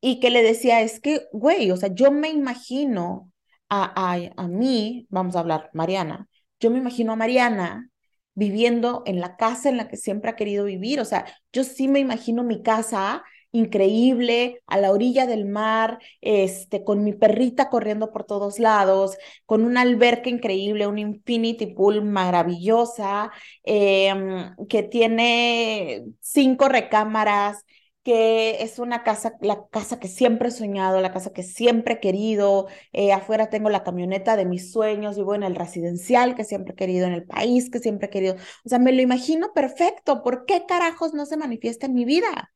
y 0.00 0.20
que 0.20 0.30
le 0.30 0.42
decía, 0.42 0.82
es 0.82 1.00
que, 1.00 1.26
güey, 1.32 1.70
o 1.70 1.76
sea, 1.76 1.90
yo 1.94 2.12
me 2.12 2.30
imagino 2.30 3.30
a, 3.68 4.14
a, 4.14 4.20
a 4.36 4.48
mí, 4.48 5.06
vamos 5.10 5.36
a 5.36 5.40
hablar, 5.40 5.70
Mariana, 5.74 6.28
yo 6.60 6.70
me 6.70 6.78
imagino 6.78 7.12
a 7.12 7.16
Mariana 7.16 7.90
viviendo 8.36 9.02
en 9.06 9.20
la 9.20 9.36
casa 9.36 9.68
en 9.68 9.76
la 9.78 9.88
que 9.88 9.96
siempre 9.96 10.30
ha 10.30 10.36
querido 10.36 10.64
vivir. 10.66 11.00
O 11.00 11.04
sea, 11.04 11.26
yo 11.52 11.64
sí 11.64 11.88
me 11.88 11.98
imagino 12.00 12.44
mi 12.44 12.62
casa 12.62 13.24
increíble, 13.52 14.62
a 14.66 14.78
la 14.78 14.92
orilla 14.92 15.26
del 15.26 15.46
mar, 15.46 15.98
este, 16.20 16.84
con 16.84 17.02
mi 17.04 17.14
perrita 17.14 17.70
corriendo 17.70 18.12
por 18.12 18.24
todos 18.24 18.58
lados, 18.58 19.16
con 19.46 19.64
una 19.64 19.80
alberca 19.80 20.28
increíble, 20.28 20.86
un 20.86 20.98
infinity 20.98 21.66
pool 21.66 22.02
maravillosa, 22.04 23.30
em, 23.64 24.54
que 24.68 24.82
tiene 24.82 26.04
cinco 26.20 26.68
recámaras, 26.68 27.64
que 28.06 28.62
es 28.62 28.78
una 28.78 29.04
casa, 29.04 29.34
la 29.42 29.66
casa 29.68 30.00
que 30.00 30.08
siempre 30.08 30.48
he 30.48 30.52
soñado, 30.52 31.02
la 31.02 31.12
casa 31.12 31.32
que 31.34 31.42
siempre 31.42 31.96
he 31.96 32.00
querido. 32.00 32.68
Eh, 32.94 33.12
afuera 33.12 33.50
tengo 33.50 33.68
la 33.70 33.84
camioneta 33.84 34.36
de 34.36 34.46
mis 34.46 34.72
sueños, 34.72 35.16
vivo 35.18 35.34
en 35.34 35.42
el 35.42 35.56
residencial 35.56 36.36
que 36.36 36.44
siempre 36.44 36.74
he 36.74 36.76
querido, 36.76 37.06
en 37.08 37.14
el 37.14 37.24
país 37.26 37.70
que 37.70 37.80
siempre 37.80 38.06
he 38.08 38.10
querido. 38.10 38.36
O 38.64 38.68
sea, 38.68 38.78
me 38.78 38.92
lo 38.92 39.02
imagino 39.02 39.52
perfecto. 39.54 40.22
¿Por 40.22 40.46
qué 40.46 40.66
carajos 40.66 41.14
no 41.14 41.26
se 41.26 41.36
manifiesta 41.36 41.86
en 41.86 41.94
mi 41.94 42.04
vida? 42.04 42.52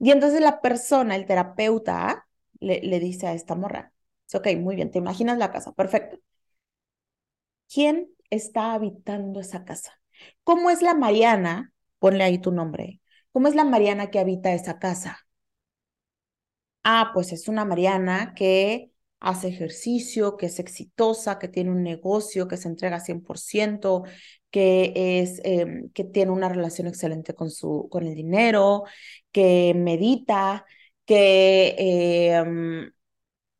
Y 0.00 0.10
entonces 0.12 0.40
la 0.40 0.60
persona, 0.60 1.16
el 1.16 1.26
terapeuta, 1.26 2.28
le, 2.60 2.80
le 2.82 3.00
dice 3.00 3.26
a 3.28 3.34
esta 3.34 3.54
morra, 3.56 3.92
Ok, 4.34 4.48
muy 4.58 4.76
bien, 4.76 4.90
te 4.90 4.98
imaginas 4.98 5.38
la 5.38 5.52
casa, 5.52 5.72
perfecto. 5.72 6.18
¿Quién 7.72 8.08
está 8.30 8.72
habitando 8.74 9.40
esa 9.40 9.64
casa? 9.64 10.00
¿Cómo 10.44 10.70
es 10.70 10.82
la 10.82 10.94
Mariana? 10.94 11.72
Ponle 11.98 12.24
ahí 12.24 12.38
tu 12.38 12.52
nombre. 12.52 13.00
¿Cómo 13.34 13.48
es 13.48 13.54
la 13.54 13.64
Mariana 13.64 14.10
que 14.10 14.18
habita 14.18 14.54
esa 14.54 14.78
casa? 14.78 15.26
Ah, 16.82 17.10
pues 17.14 17.32
es 17.32 17.48
una 17.48 17.64
Mariana 17.64 18.34
que 18.36 18.90
hace 19.20 19.48
ejercicio, 19.48 20.36
que 20.36 20.46
es 20.46 20.58
exitosa, 20.58 21.38
que 21.38 21.48
tiene 21.48 21.70
un 21.70 21.82
negocio, 21.82 22.46
que 22.46 22.58
se 22.58 22.68
entrega 22.68 23.00
100%, 23.00 24.04
que, 24.50 24.92
es, 25.20 25.40
em, 25.44 25.88
que 25.90 26.04
tiene 26.04 26.30
una 26.32 26.48
relación 26.50 26.86
excelente 26.86 27.34
con, 27.34 27.50
su, 27.50 27.88
con 27.90 28.04
el 28.06 28.14
dinero, 28.14 28.84
que 29.32 29.72
medita, 29.74 30.66
que, 31.06 31.74
em, 32.34 32.92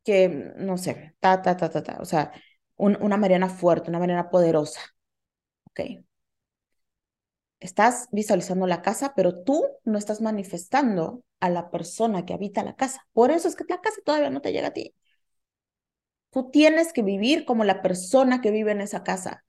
que 0.04 0.28
no 0.58 0.78
sé, 0.78 1.16
ta, 1.20 1.42
ta, 1.42 1.56
ta, 1.56 1.70
ta, 1.70 1.82
ta. 1.82 1.98
O 2.00 2.04
sea, 2.06 2.32
una 2.76 3.16
Mariana 3.18 3.48
fuerte, 3.50 3.90
una 3.90 3.98
Mariana 4.00 4.30
poderosa. 4.30 4.80
Ok. 5.70 5.80
Estás 7.64 8.08
visualizando 8.12 8.66
la 8.66 8.82
casa, 8.82 9.14
pero 9.16 9.42
tú 9.42 9.64
no 9.84 9.96
estás 9.98 10.20
manifestando 10.20 11.24
a 11.40 11.48
la 11.48 11.70
persona 11.70 12.26
que 12.26 12.34
habita 12.34 12.62
la 12.62 12.76
casa. 12.76 13.06
Por 13.14 13.30
eso 13.30 13.48
es 13.48 13.56
que 13.56 13.64
la 13.68 13.80
casa 13.80 14.00
todavía 14.04 14.28
no 14.30 14.42
te 14.42 14.52
llega 14.52 14.68
a 14.68 14.72
ti. 14.72 14.94
Tú 16.30 16.50
tienes 16.50 16.92
que 16.92 17.02
vivir 17.02 17.44
como 17.44 17.64
la 17.64 17.80
persona 17.82 18.40
que 18.40 18.50
vive 18.50 18.72
en 18.72 18.80
esa 18.80 19.02
casa 19.04 19.44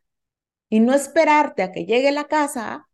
y 0.69 0.81
no 0.81 0.93
esperarte 0.93 1.63
a 1.63 1.71
que 1.71 1.85
llegue 1.85 2.11
la 2.11 2.25
casa 2.25 2.89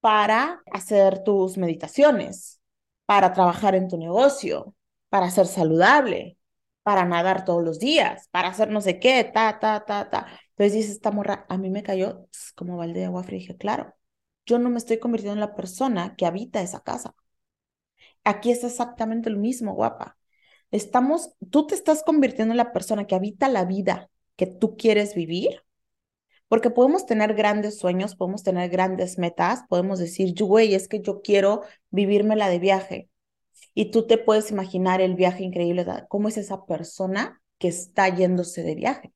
para 0.00 0.62
hacer 0.72 1.24
tus 1.24 1.58
meditaciones, 1.58 2.60
para 3.06 3.32
trabajar 3.32 3.74
en 3.74 3.88
tu 3.88 3.98
negocio, 3.98 4.74
para 5.10 5.30
ser 5.30 5.46
saludable, 5.46 6.38
para 6.82 7.04
nadar 7.06 7.44
todos 7.44 7.64
los 7.64 7.78
días, 7.80 8.28
para 8.30 8.48
hacer 8.48 8.70
no 8.70 8.80
sé 8.82 9.00
qué, 9.00 9.24
ta, 9.24 9.58
ta, 9.60 9.84
ta, 9.86 10.10
ta. 10.10 10.26
Entonces 10.50 10.74
dice 10.74 10.92
esta 10.92 11.10
morra, 11.12 11.46
a 11.48 11.58
mí 11.58 11.70
me 11.70 11.82
cayó 11.84 12.28
como 12.56 12.76
balde 12.78 13.00
de 13.00 13.06
agua 13.06 13.24
fría. 13.24 13.40
dije, 13.40 13.56
claro, 13.56 13.94
yo 14.46 14.58
no 14.58 14.70
me 14.70 14.78
estoy 14.78 14.98
convirtiendo 14.98 15.34
en 15.34 15.40
la 15.40 15.54
persona 15.54 16.14
que 16.16 16.26
habita 16.26 16.60
esa 16.62 16.80
casa. 16.80 17.14
Aquí 18.24 18.50
es 18.50 18.64
exactamente 18.64 19.30
lo 19.30 19.38
mismo, 19.38 19.74
guapa. 19.74 20.16
Estamos, 20.70 21.30
tú 21.50 21.66
te 21.66 21.74
estás 21.74 22.02
convirtiendo 22.02 22.52
en 22.52 22.58
la 22.58 22.72
persona 22.72 23.06
que 23.06 23.14
habita 23.14 23.48
la 23.48 23.64
vida 23.64 24.10
que 24.36 24.46
tú 24.46 24.76
quieres 24.76 25.14
vivir, 25.14 25.62
porque 26.48 26.70
podemos 26.70 27.06
tener 27.06 27.34
grandes 27.34 27.78
sueños, 27.78 28.16
podemos 28.16 28.42
tener 28.42 28.70
grandes 28.70 29.18
metas, 29.18 29.64
podemos 29.68 29.98
decir, 29.98 30.34
güey, 30.46 30.74
es 30.74 30.88
que 30.88 31.00
yo 31.00 31.22
quiero 31.22 31.62
la 32.36 32.48
de 32.48 32.58
viaje. 32.58 33.10
Y 33.74 33.90
tú 33.90 34.06
te 34.06 34.18
puedes 34.18 34.50
imaginar 34.50 35.00
el 35.00 35.14
viaje 35.14 35.44
increíble, 35.44 35.86
cómo 36.08 36.28
es 36.28 36.36
esa 36.36 36.64
persona 36.64 37.40
que 37.58 37.68
está 37.68 38.08
yéndose 38.08 38.62
de 38.62 38.74
viaje 38.74 39.14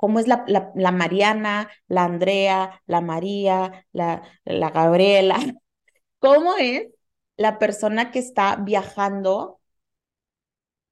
cómo 0.00 0.18
es 0.18 0.26
la, 0.28 0.46
la, 0.46 0.92
Mariana, 0.92 1.68
la 1.86 2.04
Andrea, 2.04 2.82
la 2.86 3.02
María, 3.02 3.86
la, 3.92 4.22
la 4.46 4.70
Gabriela, 4.70 5.36
cómo 6.20 6.56
es 6.56 6.88
la 7.36 7.58
persona 7.58 8.10
que 8.10 8.18
está 8.18 8.56
viajando 8.56 9.60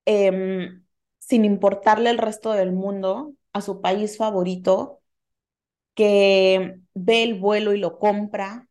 em, 0.05 0.85
sin 1.21 1.47
importarle 1.47 2.11
el 2.11 2.19
resto 2.19 2.53
del 2.53 2.73
mundo 2.73 3.33
a 3.55 3.63
su 3.63 3.81
país 3.81 4.19
favorito, 4.19 5.01
que 5.95 6.81
ve 6.95 7.23
el 7.23 7.35
vuelo 7.41 7.73
y 7.73 7.79
lo 7.79 7.99
compra, 7.99 8.69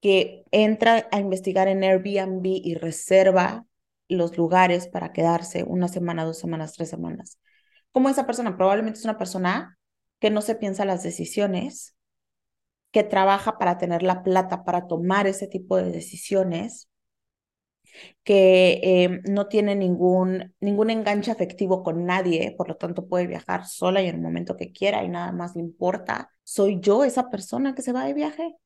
que 0.00 0.44
entra 0.50 1.08
a 1.12 1.20
investigar 1.20 1.68
en 1.68 1.84
Airbnb 1.84 2.46
y 2.46 2.74
reserva 2.74 3.66
los 4.08 4.38
lugares 4.38 4.88
para 4.88 5.12
quedarse 5.12 5.62
una 5.64 5.88
semana, 5.88 6.24
dos 6.24 6.38
semanas, 6.38 6.72
tres 6.72 6.88
semanas 6.88 7.38
como 7.92 8.08
esa 8.08 8.26
persona 8.26 8.56
probablemente 8.56 8.98
es 8.98 9.04
una 9.04 9.18
persona 9.18 9.78
que 10.18 10.30
no 10.30 10.42
se 10.42 10.56
piensa 10.56 10.84
las 10.84 11.02
decisiones, 11.02 11.96
que 12.90 13.04
trabaja 13.04 13.58
para 13.58 13.78
tener 13.78 14.02
la 14.02 14.22
plata 14.22 14.64
para 14.64 14.86
tomar 14.86 15.26
ese 15.26 15.46
tipo 15.46 15.76
de 15.76 15.90
decisiones, 15.90 16.88
que 18.22 18.80
eh, 18.82 19.20
no 19.28 19.48
tiene 19.48 19.74
ningún, 19.74 20.54
ningún 20.60 20.90
enganche 20.90 21.30
afectivo 21.30 21.82
con 21.82 22.04
nadie, 22.04 22.54
por 22.56 22.68
lo 22.68 22.76
tanto 22.76 23.08
puede 23.08 23.26
viajar 23.26 23.66
sola 23.66 24.02
y 24.02 24.08
en 24.08 24.16
el 24.16 24.20
momento 24.22 24.56
que 24.56 24.72
quiera 24.72 25.02
y 25.04 25.08
nada 25.08 25.32
más 25.32 25.56
le 25.56 25.62
importa. 25.62 26.30
¿Soy 26.44 26.80
yo 26.80 27.04
esa 27.04 27.30
persona 27.30 27.74
que 27.74 27.82
se 27.82 27.92
va 27.92 28.04
de 28.04 28.14
viaje? 28.14 28.56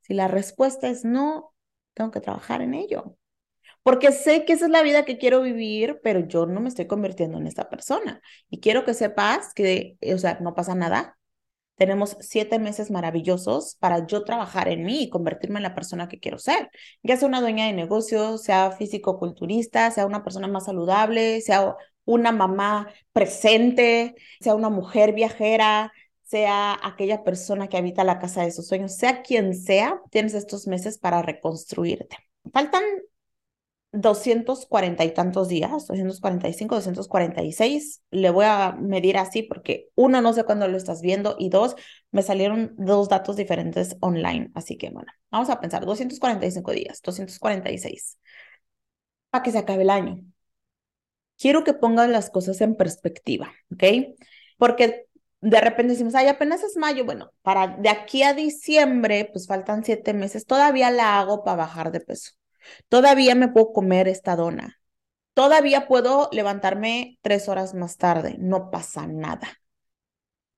Si 0.00 0.14
la 0.14 0.28
respuesta 0.28 0.88
es 0.88 1.04
no, 1.04 1.54
tengo 1.94 2.10
que 2.10 2.20
trabajar 2.20 2.62
en 2.62 2.74
ello 2.74 3.16
porque 3.82 4.12
sé 4.12 4.44
que 4.44 4.52
esa 4.54 4.66
es 4.66 4.70
la 4.70 4.82
vida 4.82 5.04
que 5.04 5.18
quiero 5.18 5.40
vivir, 5.42 6.00
pero 6.02 6.20
yo 6.20 6.46
no 6.46 6.60
me 6.60 6.68
estoy 6.68 6.86
convirtiendo 6.86 7.38
en 7.38 7.46
esta 7.46 7.68
persona. 7.70 8.20
Y 8.50 8.60
quiero 8.60 8.84
que 8.84 8.94
sepas 8.94 9.54
que, 9.54 9.96
o 10.14 10.18
sea, 10.18 10.38
no 10.40 10.54
pasa 10.54 10.74
nada. 10.74 11.16
Tenemos 11.76 12.16
siete 12.20 12.58
meses 12.58 12.90
maravillosos 12.90 13.76
para 13.76 14.06
yo 14.06 14.24
trabajar 14.24 14.68
en 14.68 14.84
mí 14.84 15.04
y 15.04 15.10
convertirme 15.10 15.58
en 15.60 15.62
la 15.62 15.74
persona 15.74 16.08
que 16.08 16.20
quiero 16.20 16.38
ser. 16.38 16.70
Ya 17.02 17.16
sea 17.16 17.26
una 17.26 17.40
dueña 17.40 17.66
de 17.66 17.72
negocios, 17.72 18.42
sea 18.42 18.72
físico-culturista, 18.72 19.90
sea 19.90 20.04
una 20.06 20.22
persona 20.22 20.46
más 20.46 20.66
saludable, 20.66 21.40
sea 21.40 21.74
una 22.04 22.32
mamá 22.32 22.88
presente, 23.12 24.14
sea 24.40 24.54
una 24.54 24.68
mujer 24.68 25.14
viajera, 25.14 25.92
sea 26.22 26.78
aquella 26.82 27.24
persona 27.24 27.68
que 27.68 27.78
habita 27.78 28.04
la 28.04 28.18
casa 28.18 28.42
de 28.42 28.52
sus 28.52 28.68
sueños, 28.68 28.94
sea 28.96 29.22
quien 29.22 29.54
sea, 29.54 30.00
tienes 30.10 30.34
estos 30.34 30.66
meses 30.66 30.98
para 30.98 31.22
reconstruirte. 31.22 32.16
Faltan 32.52 32.84
240 33.92 35.04
y 35.04 35.12
tantos 35.12 35.48
días, 35.48 35.86
245, 35.86 36.76
246, 36.76 38.02
le 38.10 38.30
voy 38.30 38.44
a 38.46 38.72
medir 38.72 39.18
así 39.18 39.42
porque 39.42 39.88
uno, 39.96 40.20
no 40.20 40.32
sé 40.32 40.44
cuándo 40.44 40.68
lo 40.68 40.76
estás 40.76 41.02
viendo 41.02 41.36
y 41.38 41.48
dos, 41.48 41.74
me 42.12 42.22
salieron 42.22 42.74
dos 42.76 43.08
datos 43.08 43.36
diferentes 43.36 43.96
online. 44.00 44.50
Así 44.54 44.76
que 44.76 44.90
bueno, 44.90 45.12
vamos 45.30 45.50
a 45.50 45.60
pensar, 45.60 45.84
245 45.84 46.72
días, 46.72 47.00
246, 47.02 48.18
para 49.30 49.42
que 49.42 49.52
se 49.52 49.58
acabe 49.58 49.82
el 49.82 49.90
año. 49.90 50.20
Quiero 51.38 51.64
que 51.64 51.74
pongan 51.74 52.12
las 52.12 52.30
cosas 52.30 52.60
en 52.60 52.76
perspectiva, 52.76 53.52
¿ok? 53.72 53.84
Porque 54.58 55.06
de 55.40 55.60
repente 55.60 55.94
decimos, 55.94 56.14
ay, 56.14 56.28
apenas 56.28 56.62
es 56.62 56.76
mayo, 56.76 57.04
bueno, 57.04 57.32
para 57.42 57.68
de 57.78 57.88
aquí 57.88 58.22
a 58.22 58.34
diciembre, 58.34 59.30
pues 59.32 59.46
faltan 59.46 59.82
siete 59.84 60.12
meses, 60.12 60.46
todavía 60.46 60.90
la 60.90 61.18
hago 61.18 61.42
para 61.42 61.56
bajar 61.56 61.92
de 61.92 62.00
peso 62.00 62.32
Todavía 62.88 63.34
me 63.34 63.48
puedo 63.48 63.72
comer 63.72 64.08
esta 64.08 64.36
dona. 64.36 64.80
Todavía 65.34 65.86
puedo 65.86 66.28
levantarme 66.32 67.18
tres 67.22 67.48
horas 67.48 67.74
más 67.74 67.96
tarde. 67.96 68.36
No 68.38 68.70
pasa 68.70 69.06
nada. 69.06 69.48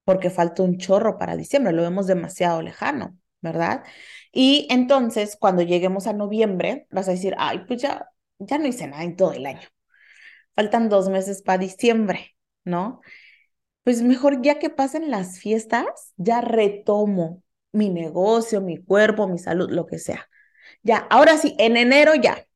Porque 0.04 0.30
falta 0.30 0.62
un 0.62 0.78
chorro 0.78 1.18
para 1.18 1.36
diciembre. 1.36 1.72
Lo 1.72 1.82
vemos 1.82 2.06
demasiado 2.06 2.62
lejano, 2.62 3.16
¿verdad? 3.40 3.84
Y 4.32 4.66
entonces, 4.70 5.36
cuando 5.38 5.62
lleguemos 5.62 6.06
a 6.06 6.12
noviembre, 6.12 6.86
vas 6.90 7.08
a 7.08 7.12
decir, 7.12 7.34
ay, 7.38 7.64
pues 7.66 7.82
ya, 7.82 8.08
ya 8.38 8.58
no 8.58 8.66
hice 8.66 8.86
nada 8.88 9.04
en 9.04 9.16
todo 9.16 9.32
el 9.32 9.46
año. 9.46 9.68
Faltan 10.54 10.88
dos 10.88 11.08
meses 11.08 11.42
para 11.42 11.58
diciembre, 11.58 12.36
¿no? 12.64 13.00
Pues 13.84 14.02
mejor 14.02 14.42
ya 14.42 14.58
que 14.58 14.70
pasen 14.70 15.10
las 15.10 15.38
fiestas, 15.38 16.12
ya 16.16 16.40
retomo 16.40 17.42
mi 17.72 17.88
negocio, 17.90 18.60
mi 18.60 18.78
cuerpo, 18.82 19.28
mi 19.28 19.38
salud, 19.38 19.70
lo 19.70 19.86
que 19.86 19.98
sea. 19.98 20.28
Ya, 20.82 20.98
ahora 21.10 21.38
sí, 21.38 21.54
en 21.58 21.76
enero 21.76 22.14
ya. 22.14 22.46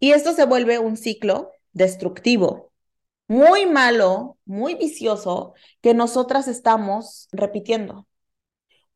Y 0.00 0.12
esto 0.12 0.32
se 0.32 0.44
vuelve 0.46 0.78
un 0.78 0.96
ciclo 0.96 1.50
destructivo, 1.72 2.72
muy 3.28 3.66
malo, 3.66 4.38
muy 4.46 4.74
vicioso, 4.76 5.54
que 5.82 5.94
nosotras 5.94 6.48
estamos 6.48 7.28
repitiendo 7.32 8.08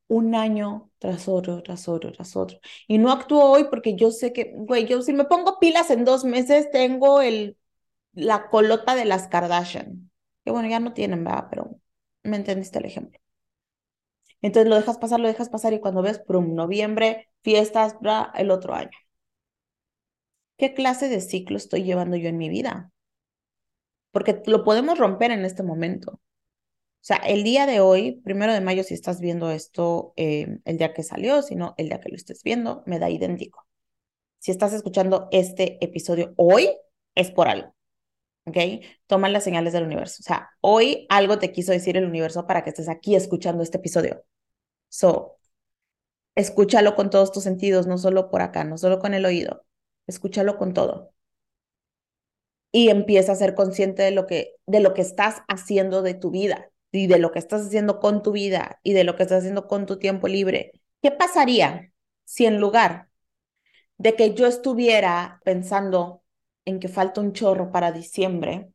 un 0.07 0.35
año 0.35 0.91
tras 0.99 1.27
otro, 1.27 1.63
tras 1.63 1.87
otro, 1.89 2.11
tras 2.11 2.35
otro. 2.35 2.59
Y 2.87 2.97
no 2.99 3.11
actúo 3.11 3.45
hoy 3.51 3.65
porque 3.65 3.95
yo 3.95 4.11
sé 4.11 4.33
que, 4.33 4.53
güey, 4.55 4.85
yo 4.87 5.01
si 5.01 5.13
me 5.13 5.25
pongo 5.25 5.59
pilas 5.59 5.89
en 5.91 6.05
dos 6.05 6.25
meses, 6.25 6.69
tengo 6.71 7.21
el, 7.21 7.57
la 8.13 8.49
colota 8.49 8.95
de 8.95 9.05
las 9.05 9.27
Kardashian. 9.29 10.11
Que 10.45 10.51
bueno, 10.51 10.69
ya 10.69 10.79
no 10.79 10.93
tienen, 10.93 11.23
¿verdad? 11.25 11.47
Pero 11.51 11.79
me 12.23 12.37
entendiste 12.37 12.79
el 12.79 12.85
ejemplo. 12.85 13.19
Entonces 14.43 14.69
lo 14.69 14.75
dejas 14.75 14.97
pasar, 14.99 15.19
lo 15.19 15.27
dejas 15.27 15.49
pasar 15.49 15.73
y 15.73 15.79
cuando 15.79 16.01
ves, 16.03 16.19
prum, 16.19 16.53
noviembre, 16.55 17.29
fiestas, 17.43 17.99
bla, 17.99 18.31
el 18.35 18.51
otro 18.51 18.73
año. 18.73 18.91
¿Qué 20.57 20.73
clase 20.73 21.09
de 21.09 21.21
ciclo 21.21 21.57
estoy 21.57 21.83
llevando 21.83 22.15
yo 22.17 22.29
en 22.29 22.37
mi 22.37 22.49
vida? 22.49 22.91
Porque 24.11 24.41
lo 24.45 24.63
podemos 24.63 24.97
romper 24.97 25.31
en 25.31 25.45
este 25.45 25.63
momento. 25.63 26.11
O 26.13 27.05
sea, 27.05 27.17
el 27.17 27.43
día 27.43 27.65
de 27.65 27.81
hoy, 27.81 28.21
primero 28.23 28.53
de 28.53 28.61
mayo, 28.61 28.83
si 28.83 28.93
estás 28.93 29.19
viendo 29.19 29.51
esto 29.51 30.13
eh, 30.15 30.59
el 30.63 30.77
día 30.77 30.93
que 30.93 31.03
salió, 31.03 31.41
si 31.41 31.55
no, 31.55 31.73
el 31.77 31.89
día 31.89 31.99
que 31.99 32.09
lo 32.09 32.15
estés 32.15 32.43
viendo, 32.43 32.83
me 32.85 32.99
da 32.99 33.09
idéntico. 33.09 33.67
Si 34.39 34.51
estás 34.51 34.73
escuchando 34.73 35.27
este 35.31 35.83
episodio 35.83 36.33
hoy, 36.37 36.69
es 37.15 37.31
por 37.31 37.49
algo. 37.49 37.75
¿Ok? 38.45 38.57
Toma 39.07 39.29
las 39.29 39.43
señales 39.43 39.73
del 39.73 39.83
universo. 39.85 40.17
O 40.21 40.23
sea, 40.23 40.49
hoy 40.61 41.05
algo 41.09 41.39
te 41.39 41.51
quiso 41.51 41.71
decir 41.71 41.97
el 41.97 42.05
universo 42.05 42.47
para 42.47 42.63
que 42.63 42.69
estés 42.69 42.89
aquí 42.89 43.15
escuchando 43.15 43.63
este 43.63 43.77
episodio. 43.77 44.23
So, 44.89 45.39
escúchalo 46.35 46.95
con 46.95 47.09
todos 47.09 47.31
tus 47.31 47.43
sentidos, 47.43 47.87
no 47.87 47.97
solo 47.97 48.29
por 48.29 48.41
acá, 48.41 48.63
no 48.63 48.77
solo 48.77 48.99
con 48.99 49.13
el 49.13 49.25
oído. 49.25 49.65
Escúchalo 50.07 50.57
con 50.57 50.73
todo. 50.73 51.13
y 52.71 52.89
empieza 52.89 53.33
a 53.33 53.35
ser 53.35 53.55
consciente 53.55 54.01
de 54.03 54.11
lo 54.11 54.25
que, 54.27 54.55
de 54.65 54.79
lo 54.79 54.93
que 54.93 55.01
estás 55.01 55.43
haciendo 55.47 56.01
de 56.01 56.13
tu 56.15 56.31
vida 56.31 56.69
y 56.91 57.07
de 57.07 57.19
lo 57.19 57.31
que 57.31 57.39
estás 57.39 57.67
haciendo 57.67 57.99
con 57.99 58.23
tu 58.23 58.31
vida 58.31 58.79
y 58.83 58.93
de 58.93 59.03
lo 59.03 59.15
que 59.15 59.23
estás 59.23 59.39
haciendo 59.39 59.67
con 59.67 59.85
tu 59.85 59.97
tiempo 59.99 60.27
libre. 60.27 60.71
¿Qué 61.01 61.11
pasaría 61.11 61.91
si 62.25 62.45
en 62.45 62.59
lugar 62.59 63.09
de 63.97 64.15
que 64.15 64.33
yo 64.33 64.47
estuviera 64.47 65.41
pensando 65.45 66.23
en 66.65 66.79
que 66.79 66.89
falta 66.89 67.21
un 67.21 67.33
chorro 67.33 67.71
para 67.71 67.91
diciembre, 67.91 68.71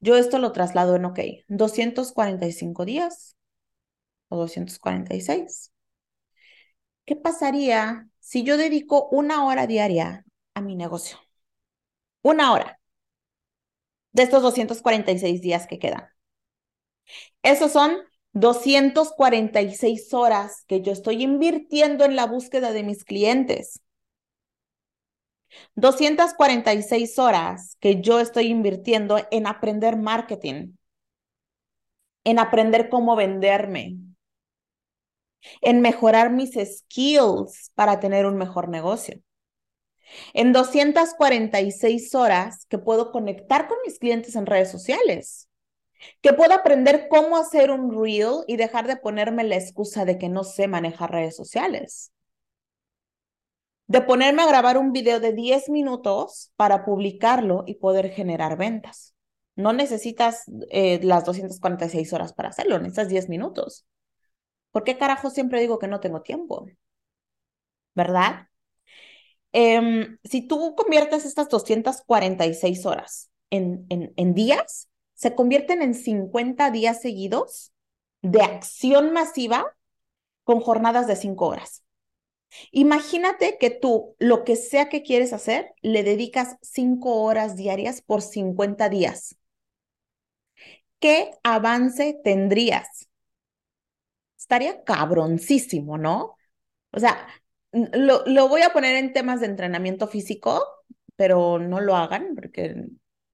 yo 0.00 0.16
esto 0.16 0.38
lo 0.38 0.52
traslado 0.52 0.96
en, 0.96 1.04
ok, 1.06 1.20
245 1.48 2.84
días 2.84 3.36
o 4.28 4.38
246. 4.38 5.72
¿Qué 7.08 7.16
pasaría 7.16 8.06
si 8.20 8.44
yo 8.44 8.58
dedico 8.58 9.08
una 9.08 9.46
hora 9.46 9.66
diaria 9.66 10.26
a 10.52 10.60
mi 10.60 10.76
negocio? 10.76 11.16
Una 12.20 12.52
hora 12.52 12.78
de 14.12 14.24
estos 14.24 14.42
246 14.42 15.40
días 15.40 15.66
que 15.66 15.78
quedan. 15.78 16.06
Esos 17.42 17.72
son 17.72 17.96
246 18.32 20.12
horas 20.12 20.64
que 20.68 20.82
yo 20.82 20.92
estoy 20.92 21.22
invirtiendo 21.22 22.04
en 22.04 22.14
la 22.14 22.26
búsqueda 22.26 22.72
de 22.72 22.82
mis 22.82 23.04
clientes. 23.04 23.80
246 25.76 27.18
horas 27.18 27.78
que 27.80 28.02
yo 28.02 28.20
estoy 28.20 28.48
invirtiendo 28.48 29.16
en 29.30 29.46
aprender 29.46 29.96
marketing, 29.96 30.74
en 32.24 32.38
aprender 32.38 32.90
cómo 32.90 33.16
venderme, 33.16 33.96
en 35.60 35.80
mejorar 35.80 36.30
mis 36.30 36.52
skills 36.54 37.70
para 37.74 38.00
tener 38.00 38.26
un 38.26 38.36
mejor 38.36 38.68
negocio. 38.68 39.20
En 40.32 40.52
246 40.52 42.14
horas 42.14 42.66
que 42.66 42.78
puedo 42.78 43.12
conectar 43.12 43.68
con 43.68 43.78
mis 43.84 43.98
clientes 43.98 44.36
en 44.36 44.46
redes 44.46 44.70
sociales, 44.70 45.48
que 46.22 46.32
puedo 46.32 46.54
aprender 46.54 47.08
cómo 47.10 47.36
hacer 47.36 47.70
un 47.70 47.92
reel 47.92 48.44
y 48.46 48.56
dejar 48.56 48.86
de 48.86 48.96
ponerme 48.96 49.44
la 49.44 49.56
excusa 49.56 50.04
de 50.04 50.16
que 50.18 50.28
no 50.28 50.44
sé 50.44 50.68
manejar 50.68 51.10
redes 51.10 51.36
sociales 51.36 52.12
de 53.88 54.02
ponerme 54.02 54.42
a 54.42 54.46
grabar 54.46 54.76
un 54.78 54.92
video 54.92 55.18
de 55.18 55.32
10 55.32 55.70
minutos 55.70 56.52
para 56.56 56.84
publicarlo 56.84 57.64
y 57.66 57.76
poder 57.76 58.10
generar 58.10 58.56
ventas. 58.56 59.14
No 59.56 59.72
necesitas 59.72 60.44
eh, 60.70 61.00
las 61.02 61.24
246 61.24 62.12
horas 62.12 62.32
para 62.34 62.50
hacerlo, 62.50 62.78
necesitas 62.78 63.08
10 63.08 63.28
minutos. 63.30 63.86
¿Por 64.72 64.84
qué 64.84 64.96
carajo 64.98 65.28
siempre 65.30 65.60
digo 65.60 65.78
que 65.78 65.88
no 65.88 66.00
tengo 66.00 66.22
tiempo? 66.22 66.66
¿Verdad? 67.94 68.48
Em, 69.52 70.18
si 70.24 70.42
tú 70.46 70.74
conviertes 70.76 71.24
estas 71.24 71.48
246 71.48 72.84
horas 72.86 73.30
en, 73.50 73.86
en, 73.88 74.12
en 74.16 74.34
días, 74.34 74.88
se 75.14 75.34
convierten 75.34 75.82
en 75.82 75.94
50 75.94 76.70
días 76.70 77.00
seguidos 77.00 77.72
de 78.22 78.42
acción 78.42 79.12
masiva 79.12 79.74
con 80.44 80.60
jornadas 80.60 81.06
de 81.06 81.16
5 81.16 81.46
horas. 81.48 81.84
Imagínate 82.72 83.58
que 83.58 83.70
tú, 83.70 84.16
lo 84.18 84.44
que 84.44 84.56
sea 84.56 84.88
que 84.88 85.02
quieres 85.02 85.32
hacer, 85.32 85.72
le 85.82 86.02
dedicas 86.04 86.56
cinco 86.62 87.22
horas 87.22 87.56
diarias 87.56 88.02
por 88.02 88.22
50 88.22 88.88
días. 88.88 89.36
¿Qué 91.00 91.32
avance 91.42 92.20
tendrías? 92.24 93.07
Estaría 94.38 94.84
cabroncísimo, 94.84 95.98
¿no? 95.98 96.36
O 96.92 97.00
sea, 97.00 97.28
lo, 97.72 98.24
lo 98.26 98.48
voy 98.48 98.62
a 98.62 98.72
poner 98.72 98.96
en 98.96 99.12
temas 99.12 99.40
de 99.40 99.46
entrenamiento 99.46 100.08
físico, 100.08 100.64
pero 101.16 101.58
no 101.58 101.80
lo 101.80 101.96
hagan 101.96 102.34
porque 102.34 102.86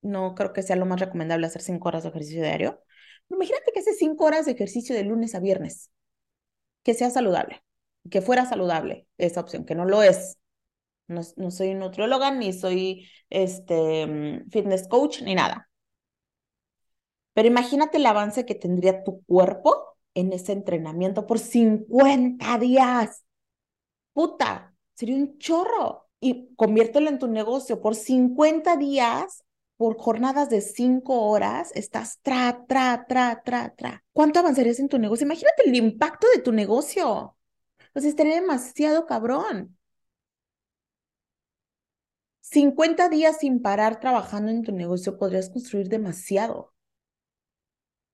no 0.02 0.34
creo 0.34 0.52
que 0.52 0.62
sea 0.62 0.76
lo 0.76 0.86
más 0.86 1.00
recomendable 1.00 1.46
hacer 1.46 1.62
cinco 1.62 1.88
horas 1.88 2.02
de 2.04 2.10
ejercicio 2.10 2.42
diario. 2.42 2.82
Imagínate 3.30 3.72
que 3.72 3.80
haces 3.80 3.98
cinco 3.98 4.24
horas 4.24 4.46
de 4.46 4.52
ejercicio 4.52 4.94
de 4.94 5.04
lunes 5.04 5.34
a 5.34 5.40
viernes, 5.40 5.90
que 6.82 6.94
sea 6.94 7.10
saludable 7.10 7.62
que 8.10 8.22
fuera 8.22 8.46
saludable 8.46 9.06
esa 9.18 9.40
opción, 9.40 9.64
que 9.64 9.74
no 9.74 9.84
lo 9.84 10.02
es. 10.02 10.38
No, 11.08 11.22
no 11.36 11.50
soy 11.50 11.74
nutrióloga, 11.74 12.30
ni 12.30 12.52
soy 12.52 13.08
este, 13.30 14.06
mm, 14.06 14.50
fitness 14.50 14.88
coach, 14.88 15.22
ni 15.22 15.34
nada. 15.34 15.68
Pero 17.32 17.48
imagínate 17.48 17.98
el 17.98 18.06
avance 18.06 18.46
que 18.46 18.54
tendría 18.54 19.02
tu 19.04 19.22
cuerpo 19.24 19.93
en 20.14 20.32
ese 20.32 20.52
entrenamiento 20.52 21.26
por 21.26 21.38
50 21.38 22.58
días. 22.58 23.24
Puta, 24.12 24.74
sería 24.94 25.16
un 25.16 25.38
chorro. 25.38 26.08
Y 26.20 26.54
conviértelo 26.56 27.10
en 27.10 27.18
tu 27.18 27.28
negocio 27.28 27.80
por 27.82 27.94
50 27.94 28.76
días, 28.76 29.44
por 29.76 29.98
jornadas 29.98 30.48
de 30.50 30.60
5 30.62 31.20
horas, 31.28 31.70
estás 31.74 32.20
tra, 32.22 32.64
tra, 32.66 33.06
tra, 33.06 33.42
tra, 33.44 33.74
tra. 33.74 34.04
¿Cuánto 34.12 34.40
avanzarías 34.40 34.78
en 34.80 34.88
tu 34.88 34.98
negocio? 34.98 35.26
Imagínate 35.26 35.68
el 35.68 35.74
impacto 35.76 36.26
de 36.34 36.40
tu 36.42 36.52
negocio. 36.52 37.36
Pues 37.92 38.04
estaría 38.04 38.36
demasiado 38.36 39.06
cabrón. 39.06 39.76
50 42.40 43.08
días 43.08 43.38
sin 43.40 43.60
parar 43.62 44.00
trabajando 44.00 44.50
en 44.50 44.62
tu 44.62 44.72
negocio 44.72 45.18
podrías 45.18 45.50
construir 45.50 45.88
demasiado. 45.88 46.73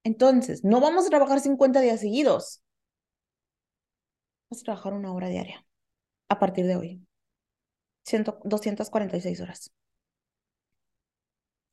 Entonces, 0.04 0.64
no 0.64 0.80
vamos 0.80 1.06
a 1.06 1.10
trabajar 1.10 1.40
50 1.40 1.80
días 1.80 2.00
seguidos. 2.00 2.62
Vamos 4.48 4.62
a 4.62 4.64
trabajar 4.64 4.92
una 4.94 5.12
hora 5.12 5.28
diaria 5.28 5.64
a 6.28 6.38
partir 6.38 6.66
de 6.66 6.76
hoy. 6.76 7.06
246 8.44 9.40
horas. 9.40 9.72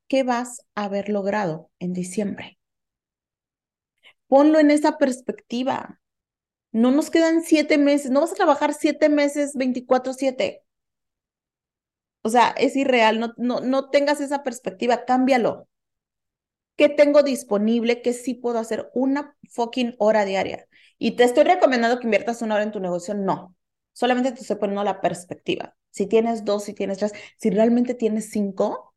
¿Qué 0.07 0.23
vas 0.23 0.65
a 0.75 0.85
haber 0.85 1.09
logrado 1.09 1.69
en 1.79 1.93
diciembre? 1.93 2.57
Ponlo 4.27 4.59
en 4.59 4.71
esa 4.71 4.97
perspectiva. 4.97 5.99
No 6.71 6.91
nos 6.91 7.09
quedan 7.09 7.43
siete 7.43 7.77
meses, 7.77 8.11
no 8.11 8.21
vas 8.21 8.31
a 8.33 8.35
trabajar 8.35 8.73
siete 8.73 9.09
meses 9.09 9.55
24/7. 9.55 10.63
O 12.21 12.29
sea, 12.29 12.49
es 12.57 12.75
irreal, 12.75 13.19
no, 13.19 13.33
no, 13.37 13.61
no 13.61 13.89
tengas 13.89 14.21
esa 14.21 14.43
perspectiva, 14.43 15.05
cámbialo. 15.05 15.67
¿Qué 16.77 16.89
tengo 16.89 17.23
disponible? 17.23 18.01
¿Qué 18.01 18.13
sí 18.13 18.35
puedo 18.35 18.59
hacer? 18.59 18.89
Una 18.93 19.35
fucking 19.49 19.95
hora 19.97 20.25
diaria. 20.25 20.67
Y 20.99 21.15
te 21.15 21.23
estoy 21.23 21.43
recomendando 21.43 21.99
que 21.99 22.05
inviertas 22.07 22.41
una 22.41 22.55
hora 22.55 22.63
en 22.63 22.71
tu 22.71 22.79
negocio, 22.79 23.15
no. 23.15 23.55
Solamente 23.93 24.31
te 24.31 24.41
estoy 24.41 24.57
poniendo 24.57 24.83
la 24.83 25.01
perspectiva. 25.01 25.75
Si 25.89 26.05
tienes 26.05 26.45
dos, 26.45 26.63
si 26.65 26.73
tienes 26.73 26.99
tres, 26.99 27.13
si 27.37 27.49
realmente 27.49 27.95
tienes 27.95 28.29
cinco, 28.29 28.93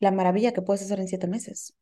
la 0.00 0.10
maravilla 0.10 0.52
que 0.52 0.62
puedes 0.62 0.82
hacer 0.82 1.00
en 1.00 1.08
siete 1.08 1.26
meses. 1.26 1.74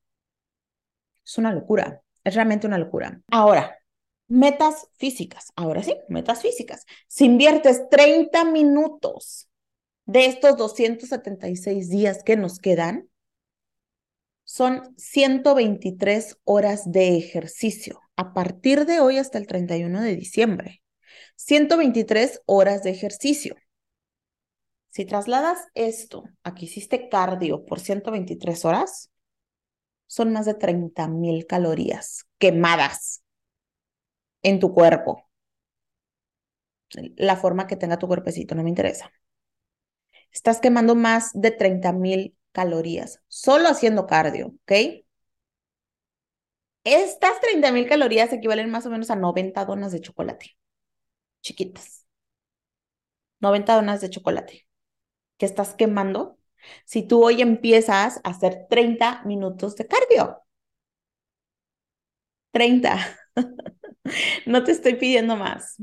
Es 1.24 1.38
una 1.38 1.52
locura. 1.52 2.02
Es 2.24 2.34
realmente 2.34 2.66
una 2.66 2.78
locura. 2.78 3.20
Ahora, 3.30 3.78
metas 4.26 4.88
físicas. 4.96 5.52
Ahora 5.54 5.84
sí, 5.84 5.96
metas 6.08 6.42
físicas. 6.42 6.86
Si 7.06 7.26
inviertes 7.26 7.88
30 7.88 8.44
minutos 8.44 9.48
de 10.06 10.26
estos 10.26 10.56
276 10.56 11.88
días 11.88 12.24
que 12.24 12.36
nos 12.36 12.58
quedan, 12.58 13.08
son 14.52 14.94
123 14.98 16.36
horas 16.44 16.92
de 16.92 17.16
ejercicio 17.16 18.02
a 18.16 18.34
partir 18.34 18.84
de 18.84 19.00
hoy 19.00 19.16
hasta 19.16 19.38
el 19.38 19.46
31 19.46 20.02
de 20.02 20.14
diciembre. 20.14 20.82
123 21.36 22.42
horas 22.44 22.82
de 22.82 22.90
ejercicio. 22.90 23.56
Si 24.90 25.06
trasladas 25.06 25.58
esto 25.72 26.24
a 26.42 26.54
que 26.54 26.66
hiciste 26.66 27.08
cardio 27.08 27.64
por 27.64 27.80
123 27.80 28.62
horas, 28.66 29.10
son 30.06 30.34
más 30.34 30.44
de 30.44 30.52
30 30.52 31.08
mil 31.08 31.46
calorías 31.46 32.26
quemadas 32.36 33.24
en 34.42 34.60
tu 34.60 34.74
cuerpo. 34.74 35.30
La 37.16 37.36
forma 37.36 37.66
que 37.66 37.76
tenga 37.76 37.98
tu 37.98 38.06
cuerpecito, 38.06 38.54
no 38.54 38.62
me 38.62 38.68
interesa. 38.68 39.10
Estás 40.30 40.60
quemando 40.60 40.94
más 40.94 41.30
de 41.32 41.52
30 41.52 41.94
mil 41.94 42.36
calorías 42.52 43.22
solo 43.28 43.68
haciendo 43.68 44.06
cardio, 44.06 44.48
¿ok? 44.64 44.72
Estas 46.84 47.40
30 47.40 47.72
mil 47.72 47.88
calorías 47.88 48.32
equivalen 48.32 48.70
más 48.70 48.86
o 48.86 48.90
menos 48.90 49.10
a 49.10 49.16
90 49.16 49.64
donas 49.64 49.92
de 49.92 50.00
chocolate. 50.00 50.56
Chiquitas. 51.42 52.06
90 53.40 53.74
donas 53.74 54.00
de 54.00 54.10
chocolate. 54.10 54.66
¿Qué 55.38 55.46
estás 55.46 55.74
quemando 55.74 56.38
si 56.84 57.02
tú 57.02 57.24
hoy 57.24 57.42
empiezas 57.42 58.20
a 58.24 58.30
hacer 58.30 58.66
30 58.68 59.22
minutos 59.24 59.76
de 59.76 59.86
cardio. 59.86 60.42
30. 62.52 62.98
no 64.46 64.64
te 64.64 64.72
estoy 64.72 64.94
pidiendo 64.94 65.36
más. 65.36 65.76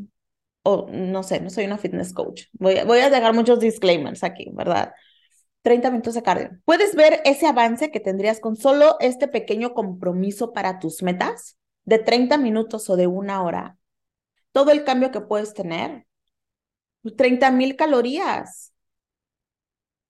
O 0.64 0.88
no 0.92 1.24
sé, 1.24 1.40
no 1.42 1.50
soy 1.50 1.66
una 1.66 1.78
fitness 1.78 2.14
coach. 2.14 2.44
Voy 2.54 2.76
voy 2.86 3.00
a 3.00 3.10
dejar 3.10 3.34
muchos 3.34 3.60
disclaimers 3.60 4.24
aquí, 4.24 4.50
¿verdad? 4.54 4.94
30 5.62 5.92
minutos 5.92 6.14
de 6.14 6.24
cardio. 6.24 6.52
¿Puedes 6.66 6.96
ver 6.96 7.22
ese 7.26 7.48
avance 7.48 7.92
que 7.92 8.00
tendrías 8.00 8.40
con 8.40 8.56
solo 8.56 8.96
este 9.00 9.28
pequeño 9.28 9.74
compromiso 9.74 10.54
para 10.54 10.80
tus 10.80 11.04
metas 11.04 11.58
de 11.84 12.00
30 12.00 12.38
minutos 12.38 12.90
o 12.90 12.96
de 12.96 13.08
una 13.08 13.44
hora? 13.44 13.78
Todo 14.52 14.72
el 14.72 14.84
cambio 14.84 15.12
que 15.12 15.22
puedes 15.22 15.54
tener. 15.54 16.06
30 17.16 17.52
mil 17.52 17.76
calorías 17.76 18.74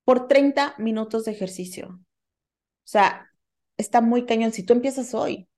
por 0.03 0.27
30 0.27 0.75
minutos 0.77 1.25
de 1.25 1.31
ejercicio. 1.31 1.89
O 1.89 2.01
sea, 2.83 3.29
está 3.77 4.01
muy 4.01 4.25
cañón. 4.25 4.51
Si 4.51 4.63
tú 4.63 4.73
empiezas 4.73 5.13
hoy, 5.13 5.48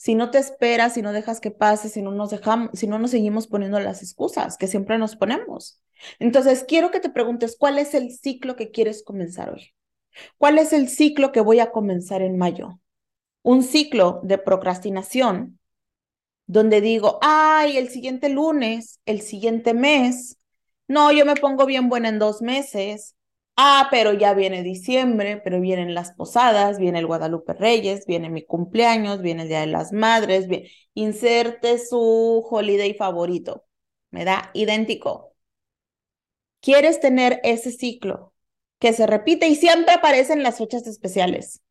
si 0.00 0.14
no 0.14 0.30
te 0.30 0.38
esperas, 0.38 0.94
si 0.94 1.02
no 1.02 1.12
dejas 1.12 1.40
que 1.40 1.50
pase, 1.50 1.90
si 1.90 2.00
no 2.00 2.10
nos 2.10 2.30
dejamos, 2.30 2.70
si 2.72 2.86
no 2.86 2.98
nos 2.98 3.10
seguimos 3.10 3.46
poniendo 3.46 3.78
las 3.80 4.02
excusas 4.02 4.56
que 4.56 4.66
siempre 4.66 4.96
nos 4.96 5.14
ponemos. 5.14 5.82
Entonces, 6.18 6.64
quiero 6.66 6.90
que 6.90 7.00
te 7.00 7.10
preguntes, 7.10 7.54
¿cuál 7.58 7.78
es 7.78 7.92
el 7.92 8.10
ciclo 8.10 8.56
que 8.56 8.70
quieres 8.70 9.02
comenzar 9.02 9.50
hoy? 9.50 9.74
¿Cuál 10.38 10.56
es 10.56 10.72
el 10.72 10.88
ciclo 10.88 11.32
que 11.32 11.42
voy 11.42 11.60
a 11.60 11.70
comenzar 11.70 12.22
en 12.22 12.38
mayo? 12.38 12.80
Un 13.42 13.62
ciclo 13.62 14.22
de 14.24 14.38
procrastinación 14.38 15.58
donde 16.46 16.80
digo, 16.80 17.18
ay, 17.20 17.76
el 17.76 17.90
siguiente 17.90 18.30
lunes, 18.30 19.00
el 19.04 19.20
siguiente 19.20 19.74
mes, 19.74 20.38
no, 20.88 21.12
yo 21.12 21.26
me 21.26 21.36
pongo 21.36 21.66
bien 21.66 21.90
buena 21.90 22.08
en 22.08 22.18
dos 22.18 22.40
meses, 22.40 23.16
ah, 23.62 23.88
pero 23.90 24.12
ya 24.14 24.32
viene 24.34 24.62
diciembre, 24.62 25.40
pero 25.44 25.60
vienen 25.60 25.94
las 25.94 26.12
posadas, 26.12 26.78
viene 26.78 26.98
el 26.98 27.06
Guadalupe 27.06 27.52
Reyes, 27.52 28.06
viene 28.06 28.30
mi 28.30 28.42
cumpleaños, 28.44 29.20
viene 29.20 29.42
el 29.42 29.48
Día 29.48 29.60
de 29.60 29.66
las 29.66 29.92
Madres, 29.92 30.46
inserte 30.94 31.78
su 31.78 32.46
holiday 32.50 32.94
favorito, 32.94 33.66
me 34.10 34.24
da 34.24 34.50
idéntico. 34.54 35.34
¿Quieres 36.60 37.00
tener 37.00 37.40
ese 37.44 37.70
ciclo 37.70 38.34
que 38.78 38.92
se 38.94 39.06
repite 39.06 39.48
y 39.48 39.56
siempre 39.56 39.94
aparecen 39.94 40.42
las 40.42 40.58
fechas 40.58 40.86
especiales? 40.86 41.62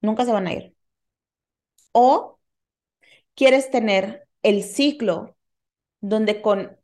Nunca 0.00 0.24
se 0.24 0.32
van 0.32 0.46
a 0.46 0.52
ir. 0.54 0.76
O 1.92 2.38
quieres 3.34 3.70
tener 3.70 4.28
el 4.42 4.62
ciclo 4.64 5.36
donde 6.00 6.42
con 6.42 6.78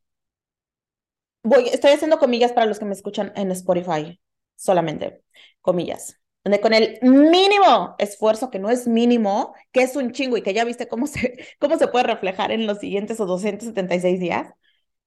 voy, 1.43 1.69
estoy 1.69 1.93
haciendo 1.93 2.19
comillas 2.19 2.53
para 2.53 2.67
los 2.67 2.79
que 2.79 2.85
me 2.87 2.95
escuchan 2.95 3.33
en 3.37 3.51
Spotify 3.53 4.19
solamente, 4.57 5.23
comillas, 5.61 6.21
donde 6.45 6.61
con 6.61 6.75
el 6.75 6.99
mínimo 7.03 7.95
esfuerzo, 7.99 8.51
que 8.51 8.59
no 8.59 8.71
es 8.71 8.87
mínimo, 8.87 9.55
que 9.73 9.83
es 9.83 9.97
un 9.97 10.13
chingo 10.13 10.37
y 10.37 10.43
que 10.43 10.55
ya 10.55 10.65
viste 10.65 10.89
cómo 10.89 11.07
se, 11.07 11.39
cómo 11.61 11.79
se 11.79 11.89
puede 11.89 12.05
reflejar 12.05 12.53
en 12.53 12.67
los 12.67 12.79
siguientes 12.79 13.21
o 13.21 13.27
276 13.27 14.21
días, 14.21 14.53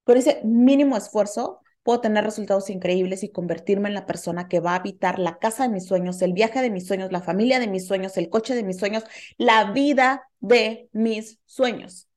con 0.04 0.16
ese 0.16 0.40
mínimo 0.44 0.96
esfuerzo 0.96 1.60
puedo 1.82 2.00
tener 2.02 2.24
resultados 2.24 2.68
increíbles 2.70 3.22
y 3.22 3.32
convertirme 3.32 3.88
en 3.88 3.94
la 3.94 4.04
persona 4.04 4.48
que 4.48 4.60
va 4.60 4.72
a 4.72 4.76
habitar 4.76 5.18
la 5.18 5.38
casa 5.38 5.62
de 5.62 5.70
mis 5.70 5.86
sueños, 5.86 6.20
el 6.20 6.34
viaje 6.34 6.60
de 6.60 6.70
mis 6.70 6.86
sueños, 6.86 7.12
la 7.12 7.22
familia 7.22 7.58
de 7.60 7.66
mis 7.66 7.86
sueños, 7.86 8.16
el 8.18 8.28
coche 8.28 8.54
de 8.54 8.62
mis 8.62 8.78
sueños, 8.78 9.04
la 9.38 9.72
vida 9.72 10.28
de 10.40 10.90
mis 10.92 11.38
sueños. 11.46 12.08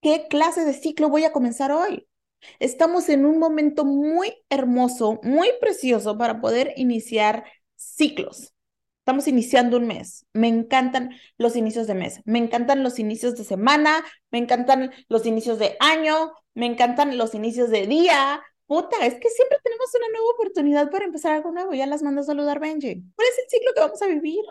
¿Qué 0.00 0.26
clase 0.28 0.64
de 0.64 0.72
ciclo 0.72 1.08
voy 1.08 1.24
a 1.24 1.32
comenzar 1.32 1.72
hoy? 1.72 2.06
Estamos 2.58 3.08
en 3.08 3.26
un 3.26 3.38
momento 3.38 3.84
muy 3.84 4.34
hermoso, 4.48 5.20
muy 5.22 5.50
precioso 5.60 6.16
para 6.18 6.40
poder 6.40 6.72
iniciar 6.76 7.44
ciclos. 7.76 8.54
Estamos 9.04 9.28
iniciando 9.28 9.76
un 9.76 9.86
mes. 9.86 10.24
Me 10.32 10.48
encantan 10.48 11.10
los 11.36 11.56
inicios 11.56 11.86
de 11.86 11.94
mes. 11.94 12.20
Me 12.24 12.38
encantan 12.38 12.82
los 12.82 12.98
inicios 12.98 13.36
de 13.36 13.44
semana. 13.44 14.02
Me 14.30 14.38
encantan 14.38 14.92
los 15.08 15.26
inicios 15.26 15.58
de 15.58 15.76
año. 15.78 16.32
Me 16.54 16.64
encantan 16.64 17.18
los 17.18 17.34
inicios 17.34 17.68
de 17.68 17.86
día. 17.86 18.42
Puta, 18.66 19.04
es 19.04 19.14
que 19.16 19.28
siempre 19.28 19.58
tenemos 19.62 19.94
una 19.94 20.08
nueva 20.08 20.30
oportunidad 20.32 20.90
para 20.90 21.04
empezar 21.04 21.32
algo 21.32 21.52
nuevo. 21.52 21.74
Ya 21.74 21.86
las 21.86 22.02
mando 22.02 22.22
a 22.22 22.24
saludar, 22.24 22.60
Benji. 22.60 23.02
¿Cuál 23.14 23.28
es 23.28 23.38
el 23.40 23.50
ciclo 23.50 23.72
que 23.74 23.80
vamos 23.80 24.00
a 24.00 24.06
vivir 24.06 24.42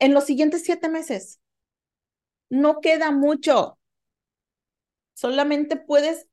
en 0.00 0.12
los 0.12 0.24
siguientes 0.24 0.64
siete 0.64 0.88
meses? 0.88 1.40
No 2.50 2.80
queda 2.80 3.12
mucho. 3.12 3.78
Solamente 5.14 5.76
puedes 5.76 6.26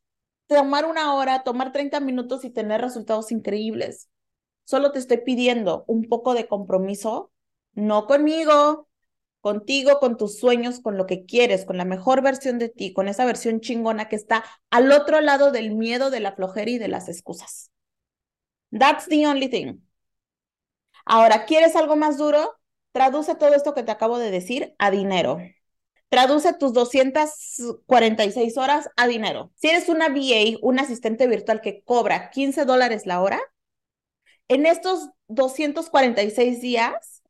tomar 0.55 0.85
una 0.85 1.13
hora, 1.13 1.43
tomar 1.43 1.71
30 1.71 2.01
minutos 2.01 2.43
y 2.43 2.49
tener 2.49 2.81
resultados 2.81 3.31
increíbles. 3.31 4.09
Solo 4.65 4.91
te 4.91 4.99
estoy 4.99 5.17
pidiendo 5.17 5.85
un 5.87 6.09
poco 6.09 6.33
de 6.33 6.47
compromiso, 6.47 7.31
no 7.73 8.05
conmigo, 8.05 8.89
contigo, 9.39 9.99
con 9.99 10.17
tus 10.17 10.37
sueños, 10.37 10.81
con 10.81 10.97
lo 10.97 11.05
que 11.05 11.25
quieres, 11.25 11.63
con 11.63 11.77
la 11.77 11.85
mejor 11.85 12.21
versión 12.21 12.59
de 12.59 12.67
ti, 12.67 12.91
con 12.93 13.07
esa 13.07 13.23
versión 13.23 13.61
chingona 13.61 14.09
que 14.09 14.17
está 14.17 14.43
al 14.69 14.91
otro 14.91 15.21
lado 15.21 15.51
del 15.51 15.73
miedo, 15.73 16.09
de 16.09 16.19
la 16.19 16.33
flojera 16.33 16.69
y 16.69 16.77
de 16.77 16.89
las 16.89 17.07
excusas. 17.07 17.71
That's 18.71 19.07
the 19.07 19.25
only 19.27 19.47
thing. 19.47 19.79
Ahora, 21.05 21.45
¿quieres 21.45 21.77
algo 21.77 21.95
más 21.95 22.17
duro? 22.17 22.57
Traduce 22.91 23.35
todo 23.35 23.53
esto 23.55 23.73
que 23.73 23.83
te 23.83 23.91
acabo 23.91 24.19
de 24.19 24.31
decir 24.31 24.75
a 24.79 24.91
dinero. 24.91 25.39
Traduce 26.11 26.51
tus 26.51 26.73
246 26.73 28.57
horas 28.57 28.89
a 28.97 29.07
dinero. 29.07 29.53
Si 29.55 29.69
eres 29.69 29.87
una 29.87 30.09
VA, 30.09 30.57
un 30.61 30.77
asistente 30.77 31.25
virtual 31.25 31.61
que 31.61 31.83
cobra 31.85 32.31
15 32.31 32.65
dólares 32.65 33.05
la 33.05 33.21
hora, 33.21 33.39
en 34.49 34.65
estos 34.65 35.07
246 35.29 36.59
días 36.59 37.23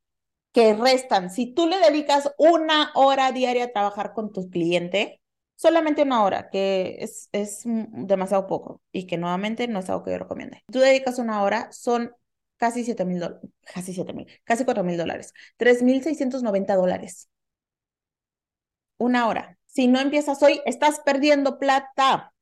que 0.50 0.74
restan, 0.74 1.30
si 1.30 1.46
tú 1.46 1.68
le 1.68 1.78
dedicas 1.78 2.32
una 2.38 2.90
hora 2.96 3.30
diaria 3.30 3.66
a 3.66 3.72
trabajar 3.72 4.14
con 4.14 4.32
tu 4.32 4.50
cliente, 4.50 5.20
solamente 5.54 6.02
una 6.02 6.24
hora, 6.24 6.50
que 6.50 6.96
es, 6.98 7.28
es 7.30 7.62
demasiado 7.64 8.48
poco 8.48 8.80
y 8.90 9.06
que 9.06 9.16
nuevamente 9.16 9.68
no 9.68 9.78
es 9.78 9.88
algo 9.90 10.02
que 10.02 10.10
yo 10.10 10.18
recomiende. 10.18 10.64
Tú 10.72 10.80
dedicas 10.80 11.20
una 11.20 11.40
hora, 11.44 11.70
son 11.70 12.16
casi 12.56 12.82
7 12.82 13.04
mil 13.04 13.20
dólares, 13.20 13.48
casi 13.72 13.94
7 13.94 14.12
mil, 14.12 14.26
casi 14.42 14.64
4 14.64 14.82
mil 14.82 14.96
dólares, 14.96 15.34
3 15.56 15.84
mil 15.84 16.02
690 16.02 16.74
dólares 16.74 17.28
una 19.02 19.28
hora. 19.28 19.58
Si 19.66 19.88
no 19.88 20.00
empiezas 20.00 20.42
hoy, 20.42 20.60
estás 20.66 21.00
perdiendo 21.00 21.58
plata. 21.58 22.32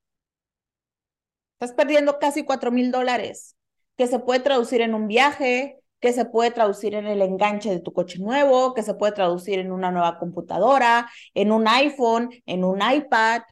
Estás 1.55 1.75
perdiendo 1.75 2.19
casi 2.19 2.45
cuatro 2.45 2.71
mil 2.71 2.91
dólares, 2.91 3.57
que 3.97 4.07
se 4.07 4.19
puede 4.19 4.41
traducir 4.41 4.81
en 4.81 4.95
un 4.95 5.07
viaje, 5.07 5.79
que 6.01 6.13
se 6.13 6.25
puede 6.25 6.51
traducir 6.51 6.95
en 6.95 7.07
el 7.07 7.21
enganche 7.23 7.71
de 7.71 7.81
tu 7.81 7.93
coche 7.93 8.19
nuevo, 8.19 8.75
que 8.75 8.83
se 8.83 8.95
puede 8.95 9.13
traducir 9.13 9.59
en 9.59 9.71
una 9.71 9.91
nueva 9.91 10.19
computadora, 10.19 11.11
en 11.35 11.53
un 11.53 11.69
iPhone, 11.69 12.31
en 12.47 12.65
un 12.65 12.81
iPad. 12.83 13.43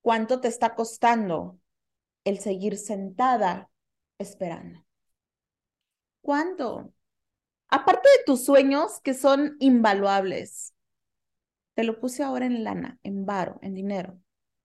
¿Cuánto 0.00 0.40
te 0.40 0.48
está 0.48 0.74
costando 0.74 1.58
el 2.24 2.38
seguir 2.38 2.78
sentada 2.78 3.68
esperando? 4.18 4.84
¿Cuánto? 6.20 6.92
Aparte 7.68 8.08
de 8.18 8.24
tus 8.24 8.44
sueños 8.44 9.00
que 9.02 9.14
son 9.14 9.56
invaluables, 9.58 10.74
te 11.74 11.84
lo 11.84 12.00
puse 12.00 12.22
ahora 12.22 12.46
en 12.46 12.64
lana, 12.64 12.98
en 13.02 13.26
varo, 13.26 13.58
en 13.62 13.74
dinero. 13.74 14.18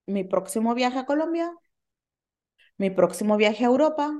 Mi 0.05 0.23
próximo 0.23 0.73
viaje 0.75 0.99
a 0.99 1.05
Colombia, 1.05 1.51
mi 2.77 2.89
próximo 2.89 3.37
viaje 3.37 3.63
a 3.63 3.67
Europa, 3.67 4.11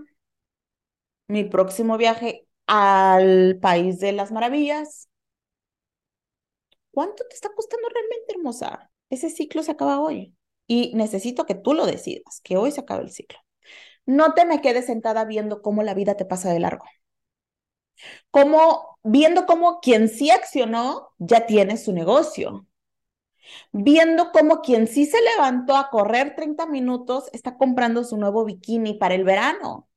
mi 1.28 1.44
próximo 1.46 1.98
viaje 1.98 2.48
al 2.68 3.58
país 3.62 4.00
de 4.00 4.12
las 4.12 4.32
maravillas. 4.32 5.10
¿Cuánto 6.92 7.24
te 7.28 7.36
está 7.36 7.50
costando 7.56 7.88
realmente, 7.90 8.34
hermosa? 8.34 8.92
Ese 9.10 9.30
ciclo 9.30 9.64
se 9.64 9.72
acaba 9.72 10.00
hoy 10.00 10.36
y 10.68 10.94
necesito 10.96 11.46
que 11.46 11.56
tú 11.56 11.74
lo 11.74 11.86
decidas, 11.86 12.42
que 12.44 12.58
hoy 12.58 12.72
se 12.72 12.82
acabe 12.82 13.04
el 13.04 13.12
ciclo. 13.12 13.40
No 14.06 14.34
te 14.34 14.46
me 14.46 14.62
quedes 14.62 14.88
sentada 14.88 15.26
viendo 15.26 15.62
cómo 15.62 15.84
la 15.84 15.94
vida 15.94 16.16
te 16.18 16.26
pasa 16.26 16.52
de 16.52 16.60
largo 16.60 16.86
como 18.32 18.98
viendo 19.04 19.46
cómo 19.46 19.80
quien 19.80 20.10
sí 20.10 20.32
accionó 20.32 21.10
ya 21.18 21.46
tiene 21.46 21.78
su 21.78 21.94
negocio. 21.94 22.68
Viendo 23.72 24.32
cómo 24.32 24.62
quien 24.62 24.88
sí 24.88 25.06
se 25.06 25.22
levantó 25.22 25.76
a 25.76 25.90
correr 25.90 26.36
30 26.36 26.66
minutos 26.68 27.30
está 27.34 27.58
comprando 27.58 28.04
su 28.04 28.18
nuevo 28.18 28.46
bikini 28.46 28.94
para 28.96 29.16
el 29.16 29.24
verano. 29.24 29.90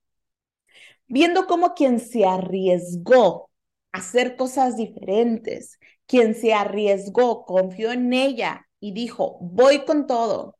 Viendo 1.06 1.46
cómo 1.46 1.74
quien 1.74 2.00
se 2.00 2.24
arriesgó 2.24 3.50
a 3.92 3.98
hacer 3.98 4.36
cosas 4.36 4.76
diferentes, 4.76 5.78
quien 6.06 6.34
se 6.34 6.54
arriesgó, 6.54 7.44
confió 7.44 7.92
en 7.92 8.12
ella 8.12 8.66
y 8.80 8.92
dijo, 8.92 9.38
voy 9.40 9.84
con 9.84 10.06
todo. 10.06 10.56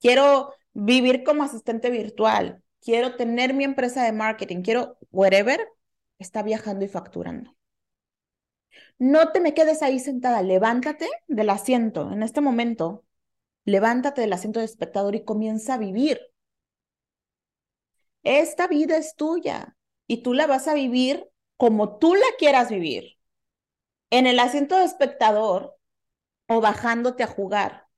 Quiero 0.00 0.52
vivir 0.72 1.24
como 1.24 1.44
asistente 1.44 1.90
virtual, 1.90 2.62
quiero 2.80 3.16
tener 3.16 3.54
mi 3.54 3.64
empresa 3.64 4.04
de 4.04 4.12
marketing, 4.12 4.62
quiero 4.62 4.98
whatever, 5.10 5.68
está 6.22 6.42
viajando 6.42 6.84
y 6.84 6.88
facturando. 6.88 7.54
No 8.98 9.32
te 9.32 9.40
me 9.40 9.54
quedes 9.54 9.82
ahí 9.82 9.98
sentada, 9.98 10.42
levántate 10.42 11.08
del 11.28 11.50
asiento 11.50 12.12
en 12.12 12.22
este 12.22 12.40
momento, 12.40 13.04
levántate 13.64 14.20
del 14.22 14.32
asiento 14.32 14.60
de 14.60 14.66
espectador 14.66 15.14
y 15.14 15.24
comienza 15.24 15.74
a 15.74 15.78
vivir. 15.78 16.20
Esta 18.22 18.68
vida 18.68 18.96
es 18.96 19.16
tuya 19.16 19.76
y 20.06 20.22
tú 20.22 20.34
la 20.34 20.46
vas 20.46 20.68
a 20.68 20.74
vivir 20.74 21.28
como 21.56 21.98
tú 21.98 22.14
la 22.14 22.26
quieras 22.38 22.70
vivir. 22.70 23.18
En 24.10 24.26
el 24.26 24.38
asiento 24.38 24.76
de 24.76 24.84
espectador 24.84 25.76
o 26.48 26.60
bajándote 26.60 27.22
a 27.22 27.26
jugar 27.26 27.88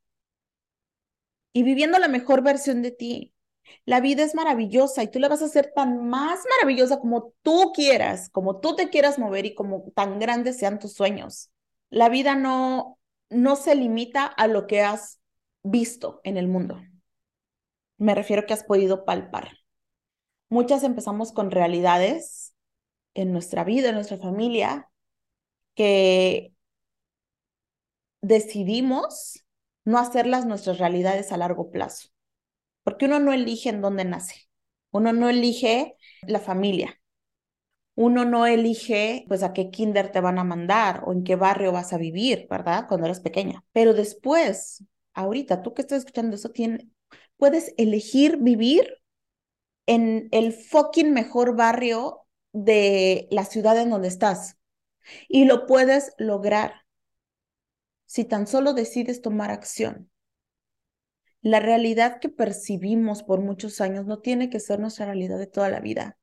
y 1.53 1.63
viviendo 1.63 1.99
la 1.99 2.09
mejor 2.09 2.43
versión 2.43 2.83
de 2.83 2.91
ti. 2.91 3.34
La 3.85 4.01
vida 4.01 4.23
es 4.23 4.35
maravillosa 4.35 5.03
y 5.03 5.09
tú 5.09 5.19
la 5.19 5.29
vas 5.29 5.43
a 5.43 5.47
hacer 5.47 5.73
tan 5.75 6.09
más 6.09 6.41
maravillosa 6.59 7.01
como 7.01 7.33
tú 7.43 7.73
quieras, 7.75 8.31
como 8.31 8.61
tú 8.61 8.77
te 8.77 8.91
quieras 8.91 9.19
mover 9.19 9.47
y 9.47 9.55
como 9.55 9.91
tan 9.95 10.19
grandes 10.19 10.59
sean 10.59 10.79
tus 10.79 10.95
sueños. 10.95 11.51
La 11.91 12.09
vida 12.09 12.35
no, 12.35 12.99
no 13.31 13.57
se 13.57 13.75
limita 13.75 14.27
a 14.27 14.47
lo 14.47 14.67
que 14.67 14.83
has 14.83 15.21
visto 15.63 16.21
en 16.25 16.37
el 16.37 16.49
mundo. 16.49 16.81
Me 17.99 18.15
refiero 18.15 18.47
que 18.47 18.55
has 18.55 18.65
podido 18.65 19.05
palpar. 19.05 19.59
muchas 20.49 20.85
empezamos 20.85 21.33
con 21.33 21.51
realidades 21.51 22.55
en 23.15 23.33
nuestra 23.33 23.65
vida, 23.65 23.89
en 23.91 23.97
nuestra 23.97 24.19
familia, 24.19 24.89
que 25.75 26.53
decidimos 28.23 29.45
no 29.85 29.99
hacerlas 29.99 30.47
nuestras 30.47 30.79
realidades 30.79 31.33
a 31.33 31.37
largo 31.37 31.71
plazo. 31.71 32.14
Porque 32.85 33.07
uno 33.07 33.19
no 33.21 33.33
elige 33.33 33.71
en 33.71 33.81
dónde 33.81 34.05
nace, 34.05 34.49
uno 34.93 35.13
no 35.13 35.29
elige 35.29 35.97
la 36.23 36.39
familia, 36.41 37.01
uno 37.95 38.25
no 38.25 38.47
elige 38.47 39.25
pues 39.29 39.43
a 39.43 39.53
qué 39.53 39.71
kinder 39.71 40.11
te 40.11 40.21
van 40.21 40.39
a 40.39 40.45
mandar 40.45 41.03
o 41.07 41.13
en 41.13 41.25
qué 41.25 41.37
barrio 41.37 41.73
vas 41.73 41.93
a 41.93 41.99
vivir, 41.99 42.47
¿verdad? 42.51 42.87
Cuando 42.89 43.07
eres 43.07 43.21
pequeña. 43.21 43.65
Pero 43.73 43.95
después, 43.95 44.85
ahorita, 45.15 45.63
tú 45.63 45.75
que 45.75 45.83
estás 45.83 45.99
escuchando 46.01 46.37
eso, 46.37 46.51
tiene, 46.51 46.89
puedes 47.37 47.73
elegir 47.77 48.39
vivir 48.39 48.99
en 49.87 50.29
el 50.33 50.53
fucking 50.53 51.13
mejor 51.13 51.57
barrio 51.57 52.27
de 52.53 53.29
la 53.31 53.45
ciudad 53.45 53.79
en 53.81 53.91
donde 53.91 54.09
estás. 54.09 54.57
Y 55.29 55.45
lo 55.45 55.67
puedes 55.67 56.13
lograr 56.19 56.85
si 58.07 58.25
tan 58.25 58.47
solo 58.47 58.73
decides 58.75 59.23
tomar 59.23 59.51
acción. 59.51 60.11
La 61.45 61.61
realidad 61.61 62.21
que 62.21 62.31
percibimos 62.31 63.23
por 63.23 63.43
muchos 63.43 63.83
años 63.83 64.07
no 64.07 64.21
tiene 64.21 64.49
que 64.49 64.61
ser 64.61 64.81
nuestra 64.81 65.05
realidad 65.05 65.39
de 65.39 65.47
toda 65.47 65.69
la 65.69 65.79
vida. 65.79 66.17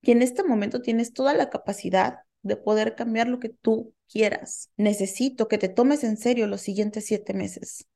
Y 0.00 0.10
en 0.10 0.22
este 0.22 0.42
momento 0.42 0.80
tienes 0.80 1.12
toda 1.12 1.34
la 1.34 1.50
capacidad 1.50 2.20
de 2.40 2.56
poder 2.56 2.94
cambiar 2.94 3.28
lo 3.28 3.40
que 3.40 3.50
tú 3.50 3.92
quieras. 4.08 4.70
Necesito 4.78 5.48
que 5.48 5.58
te 5.58 5.68
tomes 5.68 6.02
en 6.02 6.16
serio 6.16 6.46
los 6.46 6.62
siguientes 6.62 7.04
siete 7.04 7.34
meses. 7.34 7.86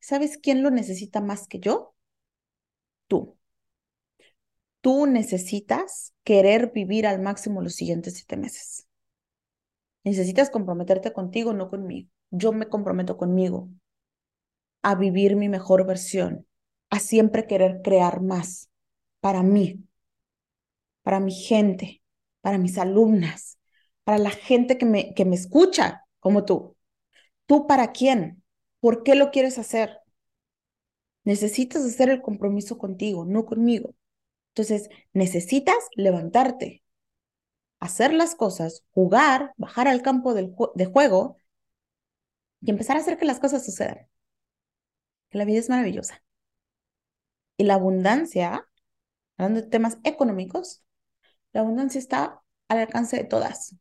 ¿Sabes 0.00 0.38
quién 0.38 0.62
lo 0.62 0.70
necesita 0.70 1.20
más 1.20 1.46
que 1.46 1.58
yo? 1.58 1.94
Tú. 3.06 3.36
Tú 4.80 5.04
necesitas 5.04 6.14
querer 6.24 6.72
vivir 6.72 7.06
al 7.06 7.20
máximo 7.20 7.60
los 7.60 7.74
siguientes 7.74 8.14
siete 8.14 8.38
meses. 8.38 8.88
Necesitas 10.04 10.48
comprometerte 10.48 11.12
contigo, 11.12 11.52
no 11.52 11.68
conmigo. 11.68 12.08
Yo 12.30 12.54
me 12.54 12.66
comprometo 12.66 13.18
conmigo 13.18 13.68
a 14.88 14.94
vivir 14.94 15.36
mi 15.36 15.50
mejor 15.50 15.86
versión, 15.86 16.46
a 16.88 16.98
siempre 16.98 17.46
querer 17.46 17.82
crear 17.82 18.22
más 18.22 18.70
para 19.20 19.42
mí, 19.42 19.84
para 21.02 21.20
mi 21.20 21.32
gente, 21.32 22.02
para 22.40 22.56
mis 22.56 22.78
alumnas, 22.78 23.58
para 24.04 24.16
la 24.16 24.30
gente 24.30 24.78
que 24.78 24.86
me, 24.86 25.12
que 25.12 25.26
me 25.26 25.36
escucha 25.36 26.06
como 26.20 26.46
tú. 26.46 26.74
¿Tú 27.44 27.66
para 27.66 27.92
quién? 27.92 28.42
¿Por 28.80 29.02
qué 29.02 29.14
lo 29.14 29.30
quieres 29.30 29.58
hacer? 29.58 29.98
Necesitas 31.22 31.84
hacer 31.84 32.08
el 32.08 32.22
compromiso 32.22 32.78
contigo, 32.78 33.26
no 33.26 33.44
conmigo. 33.44 33.94
Entonces, 34.54 34.88
necesitas 35.12 35.76
levantarte, 35.96 36.82
hacer 37.78 38.14
las 38.14 38.34
cosas, 38.34 38.84
jugar, 38.92 39.52
bajar 39.58 39.86
al 39.86 40.00
campo 40.00 40.32
del 40.32 40.54
de 40.74 40.86
juego 40.86 41.36
y 42.62 42.70
empezar 42.70 42.96
a 42.96 43.00
hacer 43.00 43.18
que 43.18 43.26
las 43.26 43.38
cosas 43.38 43.66
sucedan 43.66 44.08
que 45.30 45.38
la 45.38 45.44
vida 45.44 45.58
es 45.58 45.68
maravillosa. 45.68 46.22
Y 47.56 47.64
la 47.64 47.74
abundancia, 47.74 48.66
hablando 49.36 49.62
de 49.62 49.68
temas 49.68 49.98
económicos, 50.04 50.82
la 51.52 51.60
abundancia 51.60 51.98
está 51.98 52.42
al 52.68 52.78
alcance 52.78 53.16
de 53.16 53.24
todas. 53.24 53.76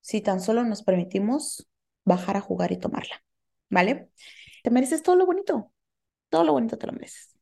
Si 0.00 0.20
tan 0.20 0.40
solo 0.40 0.64
nos 0.64 0.82
permitimos 0.82 1.68
bajar 2.04 2.36
a 2.36 2.40
jugar 2.40 2.72
y 2.72 2.78
tomarla, 2.78 3.24
¿vale? 3.70 4.10
Te 4.62 4.70
mereces 4.70 5.02
todo 5.02 5.16
lo 5.16 5.26
bonito, 5.26 5.72
todo 6.28 6.44
lo 6.44 6.52
bonito 6.52 6.78
te 6.78 6.86
lo 6.86 6.92
mereces. 6.92 7.34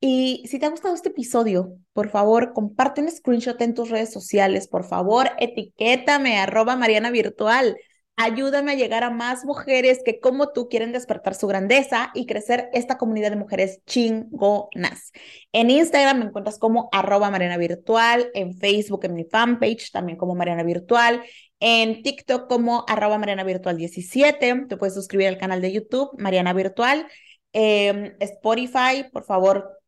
Y 0.00 0.44
si 0.48 0.58
te 0.58 0.66
ha 0.66 0.70
gustado 0.70 0.94
este 0.94 1.10
episodio, 1.10 1.76
por 1.92 2.08
favor, 2.08 2.52
comparte 2.52 3.02
un 3.02 3.10
screenshot 3.10 3.60
en 3.60 3.74
tus 3.74 3.90
redes 3.90 4.12
sociales, 4.12 4.66
por 4.66 4.84
favor, 4.84 5.30
etiquétame, 5.38 6.38
arroba 6.38 6.76
Mariana 6.76 7.10
Virtual. 7.10 7.76
Ayúdame 8.22 8.72
a 8.72 8.74
llegar 8.74 9.02
a 9.02 9.08
más 9.08 9.46
mujeres 9.46 10.02
que 10.04 10.20
como 10.20 10.52
tú 10.52 10.68
quieren 10.68 10.92
despertar 10.92 11.34
su 11.34 11.46
grandeza 11.46 12.10
y 12.12 12.26
crecer 12.26 12.68
esta 12.74 12.98
comunidad 12.98 13.30
de 13.30 13.36
mujeres 13.36 13.80
chingonas. 13.86 15.12
En 15.52 15.70
Instagram 15.70 16.18
me 16.18 16.24
encuentras 16.26 16.58
como 16.58 16.90
arroba 16.92 17.30
Mariana 17.30 17.56
Virtual, 17.56 18.30
en 18.34 18.52
Facebook 18.58 19.06
en 19.06 19.14
mi 19.14 19.24
fanpage 19.24 19.90
también 19.90 20.18
como 20.18 20.34
Mariana 20.34 20.64
Virtual, 20.64 21.22
en 21.60 22.02
TikTok 22.02 22.46
como 22.46 22.84
arroba 22.88 23.16
Mariana 23.16 23.42
Virtual 23.42 23.78
17. 23.78 24.66
Te 24.68 24.76
puedes 24.76 24.94
suscribir 24.94 25.28
al 25.28 25.38
canal 25.38 25.62
de 25.62 25.72
YouTube 25.72 26.10
Mariana 26.18 26.52
Virtual. 26.52 27.06
Em, 27.54 28.12
Spotify, 28.20 29.08
por 29.10 29.24
favor, 29.24 29.78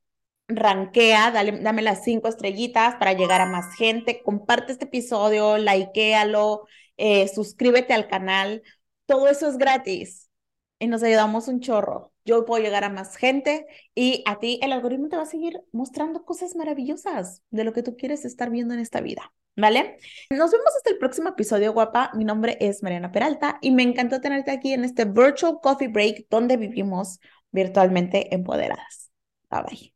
rankea, 0.49 1.33
dale, 1.33 1.61
dame 1.61 1.83
las 1.83 2.03
cinco 2.03 2.29
estrellitas 2.29 2.95
para 2.95 3.13
llegar 3.13 3.43
a 3.43 3.47
más 3.47 3.75
gente. 3.75 4.23
Comparte 4.23 4.73
este 4.73 4.87
episodio, 4.87 5.59
likealo 5.59 6.65
eh, 6.97 7.29
suscríbete 7.29 7.93
al 7.93 8.09
canal, 8.09 8.63
todo 9.07 9.29
eso 9.29 9.49
es 9.49 9.59
gratis 9.59 10.31
y 10.79 10.89
nos 10.89 11.03
ayudamos 11.03 11.49
un 11.49 11.61
chorro. 11.61 12.13
Yo 12.25 12.45
puedo 12.45 12.63
llegar 12.63 12.85
a 12.85 12.89
más 12.89 13.17
gente 13.17 13.67
y 13.95 14.23
a 14.27 14.39
ti 14.39 14.59
el 14.63 14.73
algoritmo 14.73 15.09
te 15.09 15.17
va 15.17 15.23
a 15.23 15.27
seguir 15.27 15.61
mostrando 15.73 16.25
cosas 16.25 16.57
maravillosas 16.57 17.43
de 17.51 17.65
lo 17.65 17.73
que 17.73 17.83
tú 17.83 17.97
quieres 17.97 18.25
estar 18.25 18.51
viendo 18.51 18.75
en 18.75 18.81
esta 18.81 19.01
vida. 19.01 19.33
¿Vale? 19.55 19.99
Nos 20.31 20.51
vemos 20.51 20.75
hasta 20.77 20.91
el 20.91 20.99
próximo 20.99 21.29
episodio, 21.29 21.73
guapa. 21.73 22.11
Mi 22.15 22.25
nombre 22.25 22.57
es 22.61 22.83
Mariana 22.83 23.13
Peralta 23.13 23.59
y 23.61 23.71
me 23.71 23.83
encantó 23.83 24.21
tenerte 24.21 24.51
aquí 24.51 24.73
en 24.73 24.85
este 24.85 25.05
Virtual 25.05 25.59
Coffee 25.63 25.89
Break 25.89 26.27
donde 26.31 26.57
vivimos 26.57 27.21
virtualmente 27.51 28.35
empoderadas. 28.35 29.11
Bye 29.51 29.63
bye. 29.63 29.92